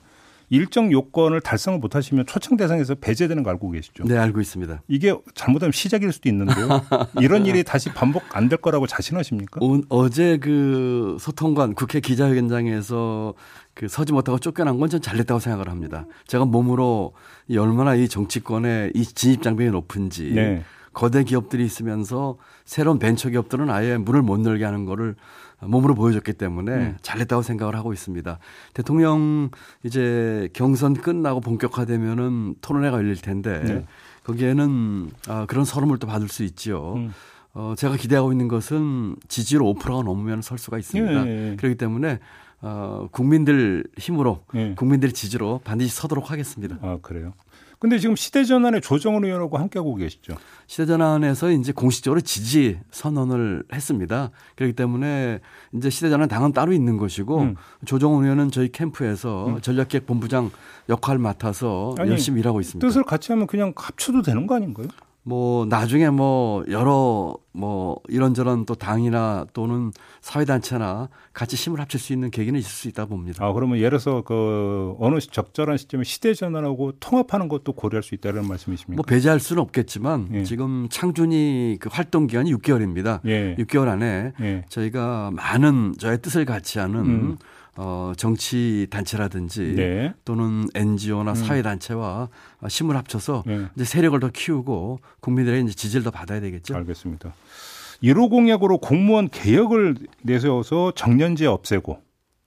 일정 0.50 0.92
요건을 0.92 1.42
달성을 1.42 1.78
못하시면 1.80 2.26
초청 2.26 2.56
대상에서 2.58 2.96
배제되는 2.96 3.44
거 3.44 3.50
알고 3.50 3.70
계시죠? 3.72 4.06
네, 4.06 4.18
알고 4.18 4.40
있습니다. 4.40 4.82
이게 4.88 5.14
잘못하면 5.36 5.74
시작일 5.74 6.12
수도 6.14 6.30
있는데요. 6.30 6.68
이런 7.22 7.46
일이 7.46 7.64
다시 7.64 7.90
반복 7.94 8.24
안 8.36 8.48
될 8.48 8.58
거라고 8.60 8.88
자신하십니까? 8.88 9.60
어, 9.90 10.10
제 10.10 10.38
그 10.40 11.18
소통관 11.20 11.74
국회 11.74 12.00
기자회견장에서 12.00 13.34
그 13.74 13.88
서지 13.90 14.14
못하고 14.14 14.40
쫓겨난 14.40 14.80
건 14.80 14.88
전 14.90 15.02
잘됐다고 15.02 15.40
생각을 15.42 15.68
합니다. 15.70 16.06
제가 16.28 16.46
몸으로 16.46 17.14
이 17.50 17.58
얼마나 17.58 17.94
이 17.96 18.08
정치권의 18.08 18.94
이 18.96 19.04
진입 19.04 19.42
장벽이 19.44 19.70
높은지 19.72 20.32
네. 20.34 20.64
거대 20.94 21.24
기업들이 21.26 21.66
있으면서 21.66 22.38
새로운 22.68 23.00
벤처 23.00 23.30
기업들은 23.30 23.70
아예 23.70 23.98
문을 23.98 24.22
못 24.22 24.46
열게 24.46 24.66
하는 24.66 24.84
거를 24.84 25.16
몸으로 25.62 25.96
보여줬기 25.96 26.34
때문에 26.34 26.72
음. 26.72 26.98
잘했다고 27.02 27.42
생각을 27.42 27.76
하고 27.76 27.94
있습니다. 27.94 28.38
대통령 28.74 29.50
이제 29.84 30.50
경선 30.54 30.96
끝나고 30.96 31.40
본격화되면은 31.40 32.56
토론회가 32.62 32.98
열릴 32.98 33.16
텐데 33.16 33.64
네. 33.64 33.86
거기에는 34.26 35.10
아, 35.30 35.46
그런 35.48 35.64
서름을 35.64 35.98
또 35.98 36.08
받을 36.08 36.28
수 36.28 36.44
있지요. 36.44 36.96
음. 36.96 37.14
어, 37.54 37.74
제가 37.76 37.96
기대하고 37.96 38.34
있는 38.34 38.50
것은 38.50 39.16
지지율 39.30 39.64
5%가 39.64 40.04
넘으면 40.04 40.42
설 40.42 40.58
수가 40.58 40.78
있습니다. 40.78 41.24
네. 41.24 41.56
그렇기 41.58 41.76
때문에 41.76 42.20
어, 42.62 43.08
국민들 43.12 43.86
힘으로 43.98 44.44
네. 44.54 44.76
국민들 44.76 45.14
지지로 45.14 45.62
반드시 45.64 45.96
서도록 45.96 46.32
하겠습니다. 46.32 46.78
아 46.82 47.00
그래요? 47.02 47.34
근데 47.80 48.00
지금 48.00 48.16
시대전환의 48.16 48.82
조정을 48.82 49.26
의원하고 49.26 49.58
함께하고 49.58 49.96
계시죠. 49.96 50.36
시대전환에서 50.66 51.52
이제 51.52 51.72
공식적으로 51.72 52.22
지지 52.22 52.80
선언을 52.92 53.64
했습니다. 53.72 54.32
그렇기 54.56 54.74
때문에 54.74 55.40
이제 55.74 55.90
시대전환 55.90 56.28
당은 56.28 56.54
따로 56.54 56.74
있는 56.74 56.98
것이고 56.98 57.40
음. 57.40 57.56
조정훈 57.86 58.24
의원은 58.24 58.52
저희 58.52 58.72
캠프에서 58.72 59.48
음. 59.48 59.62
전략기획 59.62 60.08
본부장 60.08 60.50
역할 60.90 61.20
맡아서 61.20 61.94
아니, 62.00 62.10
열심히 62.10 62.40
일하고 62.40 62.62
있습니다. 62.62 62.86
뜻을 62.88 63.04
같이 63.04 63.32
하면 63.32 63.46
그냥 63.46 63.74
합쳐도 63.76 64.24
되는 64.24 64.48
거 64.48 64.56
아닌가요? 64.56 64.88
뭐 65.28 65.66
나중에 65.66 66.10
뭐 66.10 66.64
여러 66.70 67.36
뭐 67.52 68.00
이런저런 68.08 68.66
또 68.66 68.76
당이나 68.76 69.46
또는 69.52 69.92
사회단체나 70.22 71.10
같이 71.34 71.58
힘을 71.58 71.82
합칠 71.82 72.00
수 72.00 72.14
있는 72.14 72.32
계기는 72.32 72.58
있을 72.58 72.72
수 72.72 72.88
있다 72.88 73.08
봅니다. 73.08 73.46
아 73.46 73.52
그러면 73.52 73.78
예를 73.78 74.00
들어서 74.00 74.22
그 74.22 74.96
어느 75.00 75.20
적절한 75.20 75.76
시점에 75.76 76.06
시대 76.06 76.34
전환하고 76.34 76.94
통합하는 77.02 77.50
것도 77.50 77.74
고려할 77.74 78.04
수 78.04 78.16
있다는 78.16 78.48
말씀이십니까? 78.48 78.96
뭐 78.96 79.04
배제할 79.04 79.42
수는 79.42 79.62
없겠지만 79.64 80.30
예. 80.32 80.44
지금 80.44 80.88
창준이 80.90 81.76
그 81.82 81.90
활동 81.92 82.28
기간이 82.28 82.54
6개월입니다. 82.54 83.20
예. 83.26 83.58
6개월 83.58 83.90
안에 83.90 84.32
예. 84.40 84.64
저희가 84.70 85.32
많은 85.34 85.96
저의 85.98 86.22
뜻을 86.22 86.46
같이 86.46 86.80
하는 86.80 87.00
음. 87.02 87.38
어, 87.78 88.14
정치 88.18 88.88
단체라든지 88.90 89.74
네. 89.76 90.14
또는 90.26 90.68
NGO나 90.74 91.32
음. 91.32 91.36
사회 91.36 91.62
단체와 91.62 92.30
힘을 92.68 92.98
합쳐서 92.98 93.44
네. 93.46 93.68
이제 93.76 93.86
세력을 93.86 94.20
더 94.20 94.30
키우고 94.30 95.00
국민들의 95.22 95.64
이제 95.64 95.74
지지를 95.74 96.04
더 96.04 96.12
받아야 96.12 96.40
되겠죠. 96.42 96.76
알겠습니다. 96.76 97.34
1호 98.02 98.30
공약으로 98.30 98.80
공무원 98.80 99.30
개혁을 99.30 99.96
내세워서 100.24 100.94
정년제 100.96 101.46
없애고 101.46 102.02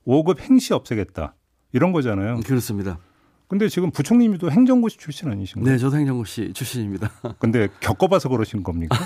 5급 0.06 0.40
행시 0.40 0.74
없애겠다. 0.74 1.34
이런 1.72 1.92
거잖아요. 1.92 2.40
그렇습니다. 2.44 2.98
근데 3.46 3.68
지금 3.68 3.90
부총님도 3.90 4.50
행정고시 4.50 4.96
출신 4.96 5.28
아니신가요? 5.28 5.72
네, 5.72 5.76
저도 5.76 5.96
행정고시 5.96 6.52
출신입니다. 6.52 7.10
근데 7.40 7.68
겪어봐서 7.80 8.28
그러신 8.28 8.62
겁니까? 8.62 8.96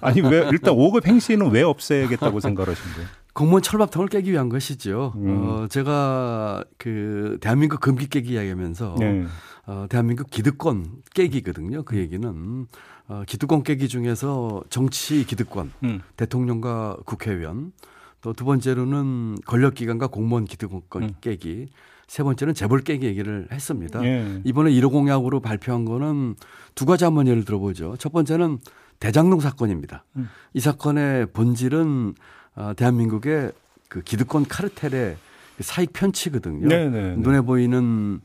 아니 0.00 0.20
왜 0.20 0.48
일단 0.52 0.74
5급 0.74 1.06
행시는 1.06 1.50
왜 1.50 1.62
없애겠다고 1.62 2.38
생각하신 2.38 2.92
거예요? 2.94 3.08
공무원 3.38 3.62
철밥통을 3.62 4.08
깨기 4.08 4.32
위한 4.32 4.48
것이죠. 4.48 5.12
음. 5.14 5.28
어, 5.28 5.68
제가 5.68 6.64
그 6.76 7.38
대한민국 7.40 7.78
금기 7.78 8.08
깨기 8.08 8.32
이야기하면서 8.32 8.96
네. 8.98 9.26
어, 9.64 9.86
대한민국 9.88 10.28
기득권 10.28 11.02
깨기거든요. 11.14 11.84
그 11.84 11.98
얘기는 11.98 12.66
어, 13.06 13.22
기득권 13.28 13.62
깨기 13.62 13.86
중에서 13.86 14.64
정치 14.70 15.24
기득권, 15.24 15.70
음. 15.84 16.00
대통령과 16.16 16.96
국회의원, 17.04 17.70
또 18.22 18.32
두 18.32 18.44
번째로는 18.44 19.36
권력기관과 19.46 20.08
공무원 20.08 20.44
기득권 20.44 21.02
음. 21.04 21.14
깨기, 21.20 21.68
세 22.08 22.24
번째는 22.24 22.54
재벌 22.54 22.80
깨기 22.80 23.06
얘기를 23.06 23.46
했습니다. 23.52 24.04
예. 24.04 24.42
이번에 24.42 24.72
1호 24.72 24.90
공약으로 24.90 25.38
발표한 25.38 25.84
거는 25.84 26.34
두 26.74 26.86
가지 26.86 27.04
한번 27.04 27.28
예를 27.28 27.44
들어보죠. 27.44 27.94
첫 27.98 28.10
번째는 28.10 28.58
대장동 28.98 29.38
사건입니다. 29.38 30.04
음. 30.16 30.28
이 30.54 30.60
사건의 30.60 31.26
본질은 31.32 32.14
어, 32.58 32.74
대한민국의 32.74 33.52
그 33.88 34.02
기득권 34.02 34.46
카르텔의 34.46 35.16
사익 35.60 35.92
편취거든요. 35.92 36.66
네네 36.66 36.88
네, 36.90 37.02
네. 37.10 37.16
눈에 37.16 37.40
보이는 37.40 38.20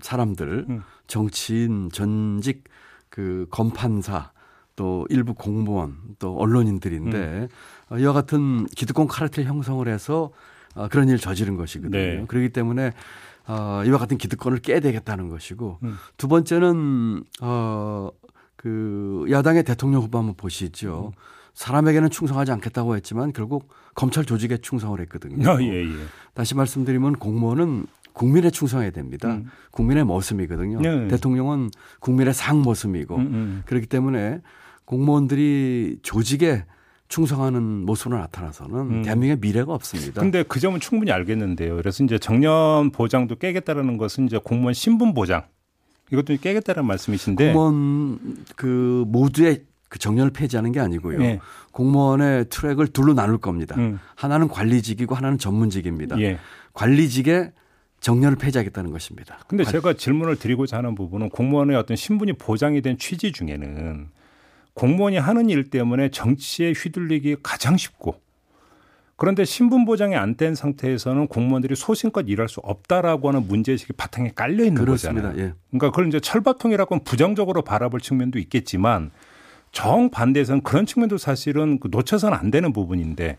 사람들, 0.00 0.66
음. 0.68 0.82
정치인, 1.06 1.88
전직 1.90 2.64
그 3.08 3.46
검판사, 3.50 4.30
또 4.76 5.06
일부 5.08 5.34
공무원, 5.34 5.96
또 6.18 6.36
언론인들인데 6.36 7.48
음. 7.90 7.98
이와 7.98 8.12
같은 8.12 8.66
기득권 8.66 9.08
카르텔 9.08 9.46
형성을 9.46 9.86
해서 9.88 10.30
어, 10.74 10.88
그런 10.88 11.08
일을 11.08 11.18
저지른 11.18 11.56
것이거든요. 11.56 11.98
네. 11.98 12.24
그렇기 12.28 12.50
때문에 12.50 12.92
어, 13.46 13.82
이와 13.86 13.96
같은 13.96 14.18
기득권을 14.18 14.58
깨야 14.58 14.80
되겠다는 14.80 15.30
것이고 15.30 15.78
음. 15.82 15.96
두 16.18 16.28
번째는 16.28 17.24
어, 17.40 18.10
그 18.56 19.24
야당의 19.30 19.64
대통령 19.64 20.02
후보 20.02 20.18
한번 20.18 20.34
보시죠. 20.36 21.12
음. 21.16 21.37
사람에게는 21.58 22.10
충성하지 22.10 22.52
않겠다고 22.52 22.94
했지만 22.94 23.32
결국 23.32 23.68
검찰 23.96 24.24
조직에 24.24 24.58
충성을 24.58 24.98
했거든요. 25.00 25.50
아, 25.50 25.60
예, 25.60 25.82
예. 25.82 25.88
다시 26.32 26.54
말씀드리면 26.54 27.14
공무원은 27.14 27.86
국민에 28.12 28.50
충성해야 28.50 28.92
됩니다. 28.92 29.28
음. 29.28 29.50
국민의 29.72 30.04
모습이거든요. 30.04 30.80
네. 30.80 31.08
대통령은 31.08 31.70
국민의 31.98 32.32
상 32.32 32.62
모습이고 32.62 33.16
음, 33.16 33.20
음. 33.22 33.62
그렇기 33.66 33.88
때문에 33.88 34.40
공무원들이 34.84 35.98
조직에 36.02 36.64
충성하는 37.08 37.60
모습으로 37.84 38.18
나타나서는 38.18 38.78
음. 38.78 39.02
대한민국의 39.02 39.38
미래가 39.40 39.74
없습니다. 39.74 40.20
근데 40.20 40.44
그 40.44 40.60
점은 40.60 40.78
충분히 40.78 41.10
알겠는데요. 41.10 41.74
그래서 41.74 42.04
이제 42.04 42.20
정년 42.20 42.92
보장도 42.92 43.34
깨겠다라는 43.34 43.98
것은 43.98 44.26
이제 44.26 44.38
공무원 44.38 44.74
신분 44.74 45.12
보장 45.12 45.42
이것도 46.12 46.36
깨겠다는 46.40 46.86
말씀이신데 46.86 47.52
공무원 47.52 48.44
그 48.54 49.04
모두의 49.08 49.64
그 49.88 49.98
정년을 49.98 50.32
폐지하는 50.32 50.72
게 50.72 50.80
아니고요. 50.80 51.18
네. 51.18 51.40
공무원의 51.72 52.46
트랙을 52.50 52.88
둘로 52.88 53.14
나눌 53.14 53.38
겁니다. 53.38 53.74
음. 53.78 53.98
하나는 54.14 54.48
관리직이고 54.48 55.14
하나는 55.14 55.38
전문직입니다. 55.38 56.20
예. 56.20 56.38
관리직에 56.74 57.52
정년을 58.00 58.36
폐지하겠다는 58.36 58.90
것입니다. 58.92 59.38
근데 59.48 59.64
관... 59.64 59.72
제가 59.72 59.92
질문을 59.94 60.36
드리고자 60.36 60.76
하는 60.78 60.94
부분은 60.94 61.30
공무원의 61.30 61.76
어떤 61.76 61.96
신분이 61.96 62.34
보장이 62.34 62.82
된 62.82 62.98
취지 62.98 63.32
중에는 63.32 64.08
공무원이 64.74 65.16
하는 65.16 65.48
일 65.50 65.70
때문에 65.70 66.10
정치에 66.10 66.72
휘둘리기 66.72 67.36
가장 67.42 67.76
쉽고 67.76 68.20
그런데 69.16 69.44
신분 69.44 69.84
보장이 69.84 70.14
안 70.14 70.36
된 70.36 70.54
상태에서는 70.54 71.26
공무원들이 71.26 71.74
소신껏 71.74 72.28
일할 72.28 72.48
수 72.48 72.60
없다라고 72.60 73.28
하는 73.30 73.48
문제의식이 73.48 73.94
바탕에 73.94 74.30
깔려 74.36 74.64
있는 74.64 74.84
그렇습니다. 74.84 75.30
거잖아요. 75.30 75.48
예. 75.48 75.54
그러니까 75.70 75.90
그걸 75.90 76.06
이제 76.06 76.20
철밥통이라고 76.20 77.02
부정적으로 77.02 77.62
바라볼 77.62 78.00
측면도 78.00 78.38
있겠지만 78.38 79.10
정반대에서는 79.72 80.62
그런 80.62 80.86
측면도 80.86 81.18
사실은 81.18 81.78
그 81.80 81.88
놓쳐서는 81.90 82.36
안 82.36 82.50
되는 82.50 82.72
부분인데 82.72 83.38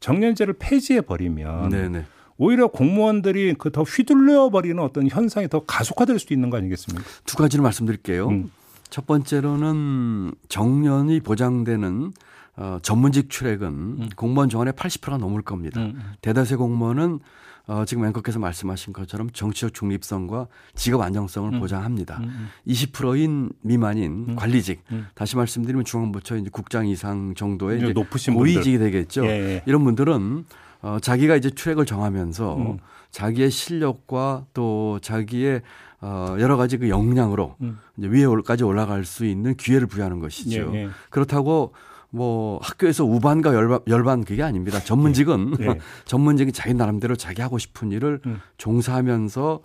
정년제를 0.00 0.54
폐지해 0.58 1.00
버리면 1.02 1.68
네네. 1.70 2.04
오히려 2.36 2.68
공무원들이 2.68 3.54
그 3.54 3.70
더 3.70 3.82
휘둘려 3.82 4.50
버리는 4.50 4.78
어떤 4.80 5.08
현상이 5.08 5.48
더 5.48 5.64
가속화될 5.64 6.18
수도 6.18 6.34
있는 6.34 6.50
거 6.50 6.56
아니겠습니까? 6.56 7.04
두 7.26 7.36
가지를 7.36 7.62
말씀드릴게요. 7.62 8.28
음. 8.28 8.50
첫 8.90 9.06
번째로는 9.06 10.32
정년이 10.48 11.20
보장되는 11.20 12.12
어, 12.56 12.78
전문직 12.82 13.30
출액은 13.30 13.68
음. 13.68 14.08
공무원 14.16 14.48
정원의 14.48 14.72
80%가 14.74 15.16
넘을 15.18 15.42
겁니다. 15.42 15.80
음. 15.80 15.92
음. 15.96 16.02
대다수의 16.22 16.58
공무원은 16.58 17.20
어, 17.68 17.84
지금 17.84 18.06
앵커께서 18.06 18.38
말씀하신 18.38 18.94
것처럼 18.94 19.28
정치적 19.30 19.74
중립성과 19.74 20.48
직업 20.74 21.02
안정성을 21.02 21.52
음. 21.52 21.60
보장합니다. 21.60 22.16
음. 22.18 22.48
20%인 22.66 23.30
음. 23.30 23.50
미만인 23.60 24.24
음. 24.30 24.36
관리직, 24.36 24.82
음. 24.90 25.06
다시 25.14 25.36
말씀드리면 25.36 25.84
중앙부처 25.84 26.38
이제 26.38 26.48
국장 26.50 26.88
이상 26.88 27.34
정도의 27.34 27.78
이제 27.78 27.92
높으신 27.92 28.34
고위직이 28.34 28.78
분들. 28.78 28.90
되겠죠. 28.90 29.26
예, 29.26 29.28
예. 29.28 29.62
이런 29.66 29.84
분들은 29.84 30.46
어, 30.80 30.98
자기가 31.00 31.36
이제 31.36 31.50
트랙을 31.50 31.84
정하면서 31.84 32.56
음. 32.56 32.78
자기의 33.10 33.50
실력과 33.50 34.46
또 34.54 34.98
자기의 35.02 35.60
어, 36.00 36.36
여러 36.38 36.56
가지 36.56 36.78
그 36.78 36.88
역량으로 36.88 37.56
이제 37.98 38.08
위에까지 38.08 38.64
올라갈 38.64 39.04
수 39.04 39.26
있는 39.26 39.56
기회를 39.56 39.88
부여하는 39.88 40.20
것이죠. 40.20 40.70
예, 40.72 40.84
예. 40.84 40.88
그렇다고 41.10 41.74
뭐 42.10 42.58
학교에서 42.62 43.04
우반과 43.04 43.54
열반, 43.54 43.80
열반 43.86 44.24
그게 44.24 44.42
아닙니다. 44.42 44.80
전문직은 44.80 45.56
네. 45.58 45.66
네. 45.66 45.78
전문직이 46.06 46.52
자기 46.52 46.74
나름대로 46.74 47.16
자기 47.16 47.42
하고 47.42 47.58
싶은 47.58 47.92
일을 47.92 48.20
음. 48.26 48.40
종사하면서 48.56 49.60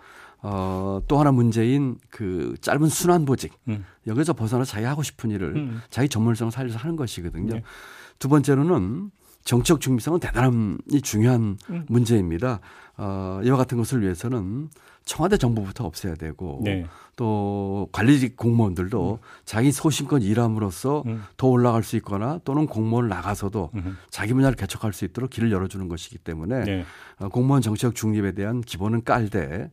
어, 0.45 1.01
또 1.07 1.19
하나 1.19 1.31
문제인 1.31 1.97
그 2.09 2.55
짧은 2.59 2.89
순환보직 2.89 3.53
음. 3.69 3.85
여기서 4.07 4.33
벗어나 4.33 4.65
자기 4.65 4.85
하고 4.85 5.01
싶은 5.01 5.31
일을 5.31 5.55
음. 5.55 5.81
자기 5.89 6.09
전문성을 6.09 6.51
살려서 6.51 6.79
하는 6.79 6.97
것이거든요. 6.97 7.55
네. 7.55 7.63
두 8.19 8.27
번째로는 8.27 9.11
정치적 9.43 9.81
중립성은 9.81 10.19
대단히 10.19 11.01
중요한 11.01 11.57
음. 11.69 11.85
문제입니다. 11.87 12.59
어, 12.97 13.41
이와 13.43 13.57
같은 13.57 13.77
것을 13.77 14.01
위해서는 14.01 14.69
청와대 15.05 15.37
정부부터 15.37 15.85
없애야 15.85 16.15
되고 16.15 16.61
네. 16.63 16.85
또 17.15 17.89
관리직 17.91 18.37
공무원들도 18.37 19.11
음. 19.13 19.17
자기 19.45 19.71
소신껏 19.71 20.23
일함으로써 20.23 21.03
음. 21.07 21.23
더 21.35 21.47
올라갈 21.47 21.83
수 21.83 21.95
있거나 21.97 22.39
또는 22.45 22.67
공무원 22.67 23.09
나가서도 23.09 23.71
음. 23.75 23.97
자기 24.09 24.33
분야를 24.33 24.55
개척할 24.55 24.93
수 24.93 25.05
있도록 25.05 25.29
길을 25.29 25.51
열어주는 25.51 25.87
것이기 25.89 26.19
때문에 26.19 26.63
네. 26.63 26.85
어, 27.19 27.27
공무원 27.29 27.61
정치적 27.61 27.95
중립에 27.95 28.31
대한 28.31 28.61
기본은 28.61 29.03
깔되 29.03 29.69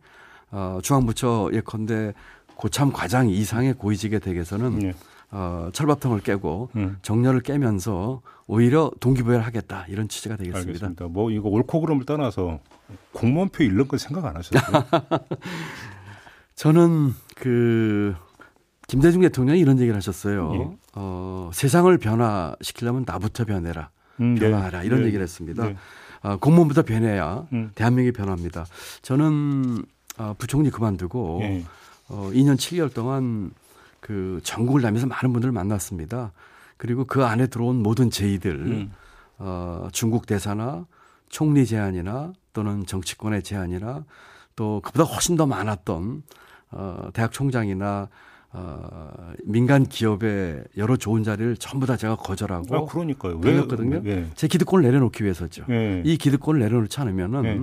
어, 0.51 0.81
중앙부처 0.83 1.51
예컨대 1.53 2.13
고참 2.57 2.93
과장 2.93 3.31
이상의 3.31 3.75
고위직의 3.75 4.21
댁에서는 4.21 4.79
네. 4.79 4.95
어, 5.31 5.71
철밥통을 5.73 6.21
깨고 6.21 6.71
음. 6.77 6.99
정렬을 7.03 7.41
깨면서 7.41 8.21
오히려 8.51 8.91
동기부여를 8.99 9.47
하겠다 9.47 9.87
이런 9.89 10.09
취지가 10.09 10.37
되겠습니다. 10.37 10.69
알겠습니다. 10.71 11.05
뭐 11.07 11.31
이거 11.31 11.49
옳고 11.49 11.81
그름을 11.83 12.05
떠나서 12.05 12.59
공무원표 13.13 13.63
잃는 13.63 13.87
건 13.87 13.97
생각 13.97 14.25
안 14.25 14.37
하셨어요? 14.37 14.85
저는 16.57 17.15
그 17.37 18.13
김대중 18.89 19.23
대통령이 19.23 19.61
이런 19.61 19.79
얘기를 19.79 19.95
하셨어요. 19.95 20.53
예? 20.55 20.69
어, 20.95 21.51
세상을 21.55 21.97
변화시키려면 21.99 23.05
나부터 23.07 23.45
변해라. 23.45 23.91
음, 24.21 24.35
네. 24.35 24.41
변화하라. 24.41 24.81
네. 24.81 24.87
이런 24.87 25.03
네. 25.03 25.07
얘기를 25.07 25.23
했습니다. 25.23 25.69
네. 25.69 25.77
어, 26.23 26.37
공무원부터 26.39 26.83
변해야 26.83 27.47
음. 27.53 27.71
대한민국이 27.77 28.19
변합니다. 28.19 28.67
저는 29.03 29.85
어, 30.19 30.35
부총리 30.37 30.71
그만두고 30.71 31.39
예. 31.45 31.65
어, 32.09 32.31
2년 32.35 32.57
7개월 32.57 32.93
동안 32.93 33.53
그 34.01 34.41
전국을 34.43 34.83
다니면서 34.83 35.07
많은 35.07 35.33
분들을 35.33 35.53
만났습니다. 35.53 36.33
그리고 36.81 37.05
그 37.05 37.27
안에 37.27 37.49
들어온 37.49 37.83
모든 37.83 38.09
제의들, 38.09 38.55
음. 38.55 38.93
어, 39.37 39.88
중국 39.93 40.25
대사나 40.25 40.87
총리 41.29 41.66
제안이나 41.66 42.33
또는 42.55 42.87
정치권의 42.87 43.43
제안이나 43.43 44.07
또 44.57 44.81
그보다 44.83 45.05
훨씬 45.05 45.37
더 45.37 45.45
많았던 45.45 46.23
어, 46.71 47.11
대학 47.12 47.33
총장이나 47.33 48.09
어, 48.53 49.33
민간 49.45 49.85
기업의 49.85 50.64
여러 50.79 50.97
좋은 50.97 51.23
자리를 51.23 51.59
전부 51.59 51.85
다 51.87 51.99
제가 51.99 52.16
거절하고 52.16 52.75
아, 52.75 52.87
그러니까요. 52.87 53.38
왜였거든요. 53.45 54.01
왜? 54.03 54.31
제 54.35 54.49
기득권을 54.49 54.83
내려놓기 54.83 55.23
위해서죠. 55.23 55.66
네. 55.69 56.03
이 56.07 56.16
기득권을 56.16 56.61
내려놓지 56.61 56.99
않으면은 56.99 57.43
네. 57.43 57.61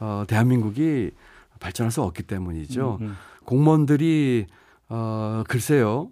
어, 0.00 0.24
대한민국이 0.26 1.12
발전할 1.60 1.92
수 1.92 2.02
없기 2.02 2.24
때문이죠. 2.24 2.98
음, 3.02 3.06
음. 3.06 3.16
공무원들이 3.44 4.46
어, 4.88 5.44
글쎄요. 5.46 6.10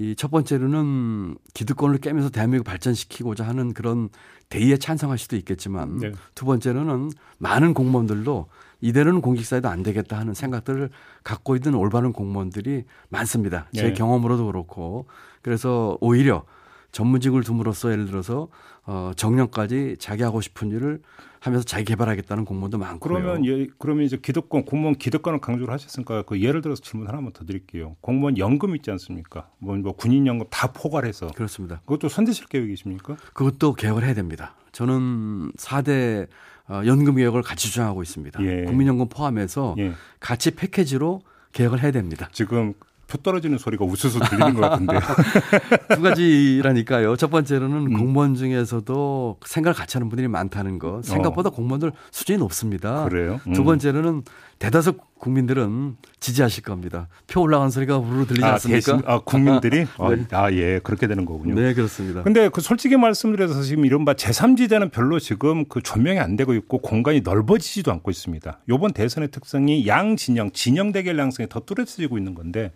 이 0.00 0.14
첫 0.16 0.30
번째로는 0.30 1.36
기득권을 1.54 1.98
깨면서 1.98 2.30
대한민국을 2.30 2.68
발전시키고자 2.68 3.46
하는 3.46 3.72
그런 3.72 4.08
대의에 4.48 4.76
찬성할 4.76 5.18
수도 5.18 5.36
있겠지만 5.36 5.98
네. 5.98 6.12
두 6.34 6.44
번째로는 6.46 7.10
많은 7.38 7.74
공무원들도 7.74 8.48
이대로는 8.80 9.20
공직사회도 9.20 9.68
안 9.68 9.82
되겠다 9.82 10.18
하는 10.18 10.34
생각들을 10.34 10.90
갖고 11.22 11.56
있는 11.56 11.74
올바른 11.74 12.12
공무원들이 12.12 12.84
많습니다. 13.08 13.68
제 13.72 13.84
네. 13.84 13.92
경험으로도 13.92 14.46
그렇고 14.46 15.06
그래서 15.42 15.96
오히려 16.00 16.44
전문직을 16.92 17.42
둠으로써 17.42 17.90
예를 17.92 18.06
들어서 18.06 18.48
어 18.86 19.12
정년까지 19.16 19.96
자기 19.98 20.22
하고 20.22 20.40
싶은 20.40 20.70
일을 20.70 21.00
하면서 21.40 21.64
자기 21.64 21.84
개발하겠다는 21.84 22.44
공무원도 22.44 22.78
많고요. 22.78 23.00
그러면 23.00 23.44
예, 23.46 23.66
그러면 23.78 24.04
이제 24.04 24.16
기득권 24.16 24.64
공무원 24.64 24.94
기득권을 24.94 25.40
강조를 25.40 25.72
하셨으니까 25.72 26.22
그 26.22 26.40
예를 26.40 26.62
들어서 26.62 26.82
질문 26.82 27.06
하나만 27.08 27.32
더 27.32 27.44
드릴게요. 27.44 27.96
공무원 28.00 28.38
연금 28.38 28.74
있지 28.76 28.90
않습니까? 28.90 29.48
뭐, 29.58 29.76
뭐 29.76 29.92
군인 29.92 30.26
연금 30.26 30.46
다 30.50 30.72
포괄해서 30.72 31.28
그렇습니다. 31.28 31.80
그것도 31.80 32.08
손대실 32.08 32.46
계획이십니까? 32.46 33.16
그것도 33.34 33.74
개혁을 33.74 34.04
해야 34.04 34.14
됩니다. 34.14 34.54
저는 34.72 35.52
4대 35.52 36.28
어, 36.68 36.82
연금 36.86 37.16
개혁을 37.16 37.42
같이 37.42 37.68
주장하고 37.68 38.02
있습니다. 38.02 38.42
예. 38.42 38.64
국민연금 38.64 39.08
포함해서 39.08 39.74
예. 39.78 39.92
같이 40.20 40.52
패키지로 40.52 41.20
개혁을 41.52 41.82
해야 41.82 41.90
됩니다. 41.90 42.28
지금 42.32 42.72
표 43.14 43.18
떨어지는 43.22 43.58
소리가 43.58 43.84
우수수 43.84 44.18
들리는 44.18 44.54
것 44.54 44.60
같은데. 44.60 44.98
두 45.94 46.02
가지라니까요. 46.02 47.16
첫 47.16 47.30
번째로는 47.30 47.76
음. 47.86 47.92
공무원 47.92 48.34
중에서도 48.34 49.38
생각을 49.44 49.74
같이 49.74 49.96
하는 49.96 50.08
분들이 50.08 50.26
많다는 50.26 50.80
거. 50.80 51.00
생각보다 51.02 51.50
어. 51.50 51.52
공무원들 51.52 51.92
수준이 52.10 52.38
높습니다. 52.38 53.04
그래요? 53.08 53.40
음. 53.46 53.52
두 53.52 53.62
번째로는 53.62 54.22
대다수 54.58 54.94
국민들은 55.18 55.96
지지하실 56.20 56.64
겁니다. 56.64 57.08
표 57.26 57.40
올라간 57.40 57.70
소리가 57.70 57.98
우르르 57.98 58.26
들리지 58.26 58.44
아, 58.44 58.52
않습니까? 58.52 58.78
대신, 58.78 59.02
아, 59.06 59.20
국민들이? 59.20 59.86
어, 59.96 60.10
네. 60.14 60.24
아, 60.32 60.52
예, 60.52 60.80
그렇게 60.80 61.06
되는 61.06 61.24
거군요. 61.24 61.54
네, 61.54 61.72
그렇습니다. 61.72 62.22
근데 62.22 62.48
그 62.48 62.60
솔직히 62.60 62.96
말씀드려서 62.96 63.62
지금 63.62 63.86
이른바 63.86 64.12
제3지대는 64.12 64.90
별로 64.90 65.18
지금 65.18 65.64
그 65.66 65.80
조명이 65.80 66.18
안 66.18 66.36
되고 66.36 66.52
있고 66.54 66.78
공간이 66.78 67.22
넓어지지도 67.22 67.90
않고 67.90 68.10
있습니다. 68.10 68.60
요번 68.68 68.92
대선의 68.92 69.30
특성이 69.30 69.86
양 69.86 70.16
진영, 70.16 70.50
진영 70.50 70.92
대결 70.92 71.18
양상이 71.18 71.48
더 71.48 71.60
뚜렷해지고 71.60 72.18
있는 72.18 72.34
건데 72.34 72.72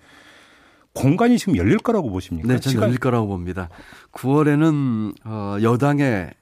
공간이 0.98 1.38
지금 1.38 1.56
열릴 1.56 1.78
거라고 1.78 2.10
보십니까? 2.10 2.48
네, 2.48 2.58
저는 2.58 2.72
시간... 2.72 2.88
열릴 2.88 2.98
거라고 2.98 3.28
봅니다. 3.28 3.68
9월에는 4.12 5.14
어, 5.24 5.56
여당의 5.62 6.32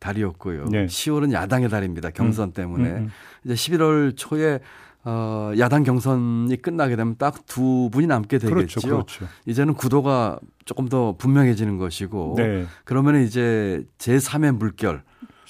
달이었고요. 0.00 0.66
네. 0.66 0.86
10월은 0.86 1.32
야당의 1.32 1.70
달입니다. 1.70 2.10
경선 2.10 2.48
음. 2.48 2.52
때문에. 2.52 2.88
음, 2.90 2.96
음. 2.96 3.10
이제 3.44 3.54
11월 3.54 4.12
초에 4.16 4.60
어, 5.04 5.52
야당 5.58 5.82
경선이 5.82 6.56
끝나게 6.62 6.94
되면 6.94 7.16
딱 7.16 7.44
두 7.46 7.88
분이 7.90 8.06
남게 8.06 8.38
되겠죠. 8.38 8.54
그렇죠, 8.54 8.80
그렇죠. 8.80 9.26
이제는 9.46 9.74
구도가 9.74 10.38
조금 10.64 10.88
더 10.88 11.16
분명해지는 11.16 11.78
것이고 11.78 12.34
네. 12.36 12.66
그러면 12.84 13.22
이제 13.22 13.84
제3의 13.98 14.56
물결 14.56 15.02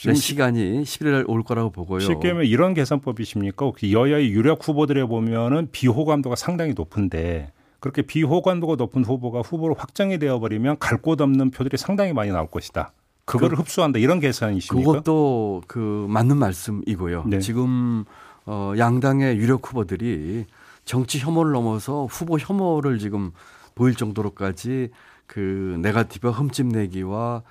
내 0.07 0.15
시간이 0.15 0.83
11월 0.83 1.29
올 1.29 1.43
거라고 1.43 1.71
보고요. 1.71 2.01
쉽게 2.01 2.29
하면 2.29 2.45
이런 2.45 2.75
계산법이십니까? 2.75 3.67
혹시 3.67 3.93
여야의 3.93 4.31
유력 4.31 4.67
후보들에 4.67 5.05
보면은 5.05 5.69
비호감도가 5.71 6.35
상당히 6.35 6.73
높은데 6.75 7.53
그렇게 7.83 8.03
비호감도가 8.03 8.77
높은 8.77 9.05
후보가 9.05 9.41
후보로 9.41 9.75
확정이 9.75 10.21
되어 10.21 10.39
버리면 10.39 10.79
갈 10.79 11.03
곳 11.03 11.21
없는 11.21 11.51
표들이 11.51 11.77
상당히 11.77 12.13
많이 12.13 12.31
나올 12.31 12.47
것이다. 12.47 12.93
그거를 13.25 13.57
그, 13.57 13.63
흡수한다 13.63 13.99
이런 13.99 14.21
계산이십니까? 14.21 14.89
그것도 14.89 15.63
그 15.67 16.07
맞는 16.09 16.37
말씀이고요. 16.37 17.25
네. 17.27 17.41
지금 17.41 18.05
어 18.47 18.73
양당의 18.79 19.37
유력 19.37 19.69
후보들이 19.69 20.47
정치 20.85 21.19
혐오를 21.19 21.51
넘어서 21.51 22.07
후보 22.07 22.39
혐오를 22.39 23.01
지금 23.01 23.33
보일 23.75 23.97
정도로까지 23.97 24.91
그 25.27 25.77
네가티브 25.83 26.31
흠집 26.31 26.69
내기와 26.69 27.43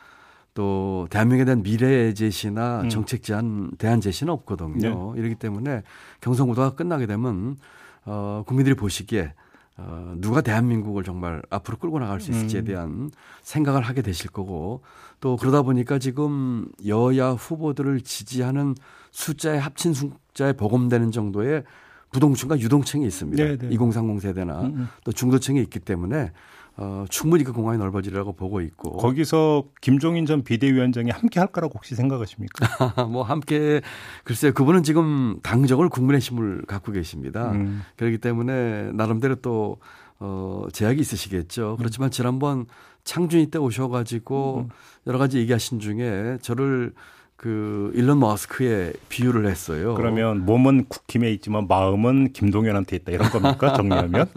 또 0.54 1.08
대한민국에 1.10 1.44
대한 1.44 1.62
미래 1.62 2.14
제시나 2.14 2.82
음. 2.84 2.90
정책 2.90 3.22
제안 3.24 3.72
대안 3.78 4.00
제시는 4.00 4.32
없거든요. 4.32 5.14
네. 5.14 5.20
이렇기 5.20 5.36
때문에 5.36 5.84
경선 6.22 6.48
구도가 6.48 6.76
끝나게 6.76 7.06
되면 7.06 7.58
어 8.06 8.44
국민들이 8.48 8.76
보시기에 8.76 9.34
어, 9.78 10.14
누가 10.18 10.42
대한민국을 10.42 11.04
정말 11.04 11.42
앞으로 11.50 11.78
끌고 11.78 12.00
나갈 12.00 12.20
수 12.20 12.32
있을지에 12.32 12.62
음. 12.62 12.66
대한 12.66 13.12
생각을 13.42 13.82
하게 13.82 14.02
되실 14.02 14.30
거고 14.30 14.82
또 15.20 15.38
그러다 15.38 15.62
보니까 15.62 15.98
지금 15.98 16.68
여야 16.86 17.32
후보들을 17.32 18.02
지지하는 18.02 18.76
숫자에 19.12 19.58
합친 19.58 19.94
숫자에 19.94 20.54
버금되는 20.54 21.12
정도의 21.12 21.64
부동층과 22.12 22.60
유동층이 22.60 23.06
있습니다. 23.06 23.44
네네. 23.44 23.74
2030 23.74 24.22
세대나 24.22 24.62
음음. 24.62 24.88
또 25.04 25.12
중도층이 25.12 25.62
있기 25.62 25.80
때문에 25.80 26.32
어, 26.78 27.06
충분히 27.10 27.44
그 27.44 27.52
공간이 27.52 27.78
넓어지리라고 27.78 28.34
보고 28.34 28.62
있고 28.62 28.98
거기서 28.98 29.66
김종인 29.82 30.26
전 30.26 30.44
비대위원장이 30.44 31.12
함께 31.12 31.40
할 31.40 31.48
거라고 31.48 31.74
혹시 31.76 31.96
생각하십니까? 31.96 33.06
뭐 33.12 33.24
함께 33.24 33.82
글쎄요 34.24 34.54
그분은 34.54 34.84
지금 34.84 35.40
당적을 35.44 35.90
국민의 35.90 36.22
힘을 36.22 36.64
갖고 36.68 36.92
계십니다. 36.92 37.52
음. 37.52 37.84
그렇기 37.98 38.20
때문에 38.20 38.92
나름대로 38.94 39.36
또 39.36 39.78
어, 40.20 40.68
제약이 40.72 41.02
있으시겠죠. 41.02 41.78
그렇지만 41.78 42.12
지난번 42.12 42.68
창준이 43.04 43.48
때 43.48 43.58
오셔가지고 43.58 44.68
음. 44.68 44.70
여러 45.08 45.18
가지 45.18 45.40
얘기하신 45.40 45.80
중에 45.80 46.38
저를 46.42 46.94
그 47.42 47.92
일론 47.96 48.20
머스크에 48.20 48.94
비유를 49.10 49.48
했어요. 49.48 49.96
그러면 49.96 50.46
몸은 50.46 50.86
국힘에 50.88 51.32
있지만 51.32 51.68
마음은 51.68 52.34
김동연한테 52.34 52.98
있다 52.98 53.12
이런 53.14 53.32
겁니까 53.32 53.74
정리하면? 53.74 54.28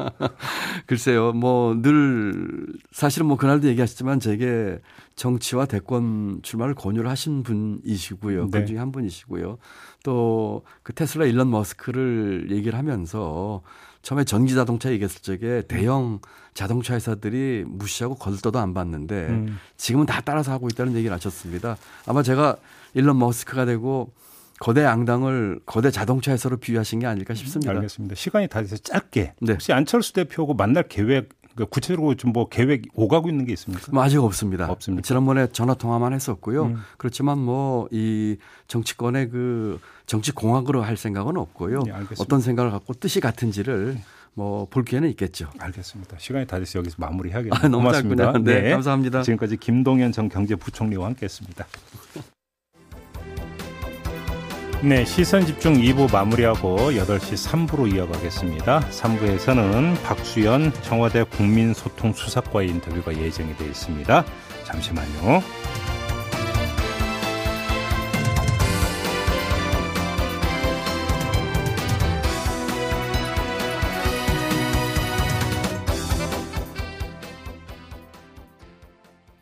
글쎄요, 0.87 1.33
뭐 1.35 1.75
늘 1.83 2.67
사실은 2.93 3.27
뭐 3.27 3.37
그날도 3.37 3.69
얘기하셨지만 3.69 4.21
제게 4.21 4.79
정치와 5.17 5.67
대권 5.67 6.41
출마를 6.43 6.75
권유를 6.75 7.11
하신 7.11 7.43
분이시고요. 7.43 8.49
네. 8.51 8.61
그 8.61 8.67
중에 8.67 8.79
한 8.79 8.91
분이시고요. 8.91 9.59
또 10.03 10.63
그 10.83 10.95
테슬라 10.95 11.27
일론 11.27 11.51
머스크를 11.51 12.49
얘기를 12.51 12.79
하면서 12.79 13.61
처음에 14.05 14.25
전기 14.25 14.55
자동차 14.55 14.93
얘기했을 14.93 15.23
적에 15.23 15.63
대형 15.67 16.21
자동차 16.53 16.95
회사들이 16.95 17.65
무시하고 17.67 18.17
거들떠도 18.17 18.59
안 18.59 18.75
봤는데 18.75 19.15
음. 19.29 19.59
지금은 19.79 20.05
다 20.05 20.21
따라서 20.23 20.53
하고 20.53 20.69
있다는 20.69 20.95
얘기를 20.95 21.13
하셨습니다. 21.17 21.77
아마 22.07 22.23
제가 22.23 22.57
일론 22.93 23.19
머스크가 23.19 23.65
되고 23.65 24.13
거대 24.61 24.85
양당을 24.85 25.61
거대 25.65 25.91
자동차 25.91 26.33
회사로 26.33 26.59
비유하신 26.59 27.01
게 27.01 27.07
아닐까 27.07 27.33
싶습니다. 27.33 27.73
알겠습니다. 27.73 28.15
시간이 28.15 28.49
다 28.49 28.61
돼서 28.61 28.77
짧게 28.77 29.35
네. 29.41 29.53
혹시 29.53 29.73
안철수 29.73 30.13
대표하고 30.13 30.53
만날 30.53 30.87
계획 30.87 31.31
그 31.57 31.67
구체적으로 31.67 32.15
좀 32.17 32.33
뭐 32.35 32.49
계획 32.49 32.83
오가고 32.95 33.29
있는 33.29 33.45
게 33.45 33.53
있습니까? 33.53 33.87
뭐 33.93 34.03
아직 34.03 34.19
없습니다. 34.19 34.69
없습니다. 34.71 35.07
지난번에 35.07 35.47
전화 35.53 35.75
통화만 35.75 36.13
했었고요. 36.13 36.65
음. 36.65 36.83
그렇지만 36.97 37.39
뭐 37.39 37.89
이 37.93 38.37
정치권의 38.67 39.31
그 39.31 39.79
정치 40.07 40.33
공학으로 40.33 40.83
할 40.83 40.97
생각은 40.97 41.37
없고요. 41.37 41.83
네, 41.85 41.93
어떤 42.19 42.41
생각을 42.41 42.71
갖고 42.71 42.93
뜻이 42.95 43.21
같은지를 43.21 43.99
뭐볼 44.35 44.85
기회는 44.85 45.09
있겠죠. 45.11 45.49
알겠습니다. 45.61 46.17
시간이 46.19 46.47
다 46.47 46.59
돼서 46.59 46.81
여기서 46.81 46.97
마무리해야겠네요. 46.99 47.55
아, 47.57 47.69
너무 47.69 47.85
고맙습니다. 47.85 48.33
네, 48.39 48.63
네, 48.63 48.71
감사합니다. 48.71 49.23
지금까지 49.23 49.57
김동연 49.59 50.11
전 50.13 50.29
경제부총리와 50.29 51.07
함께했습니다. 51.07 51.67
네, 54.87 55.03
시선 55.07 55.47
집중 55.47 55.81
2부 55.81 56.13
마무리하고 56.13 56.77
8시 56.77 57.51
3부로 57.51 57.91
이어가겠습니다. 57.95 58.81
3부에서는 58.91 60.03
박수현 60.03 60.75
청와대 60.83 61.23
국민소통수석과의 61.23 62.69
인터뷰가 62.69 63.17
예정이 63.17 63.57
되어 63.57 63.67
있습니다. 63.69 64.25
잠시만요. 64.65 65.43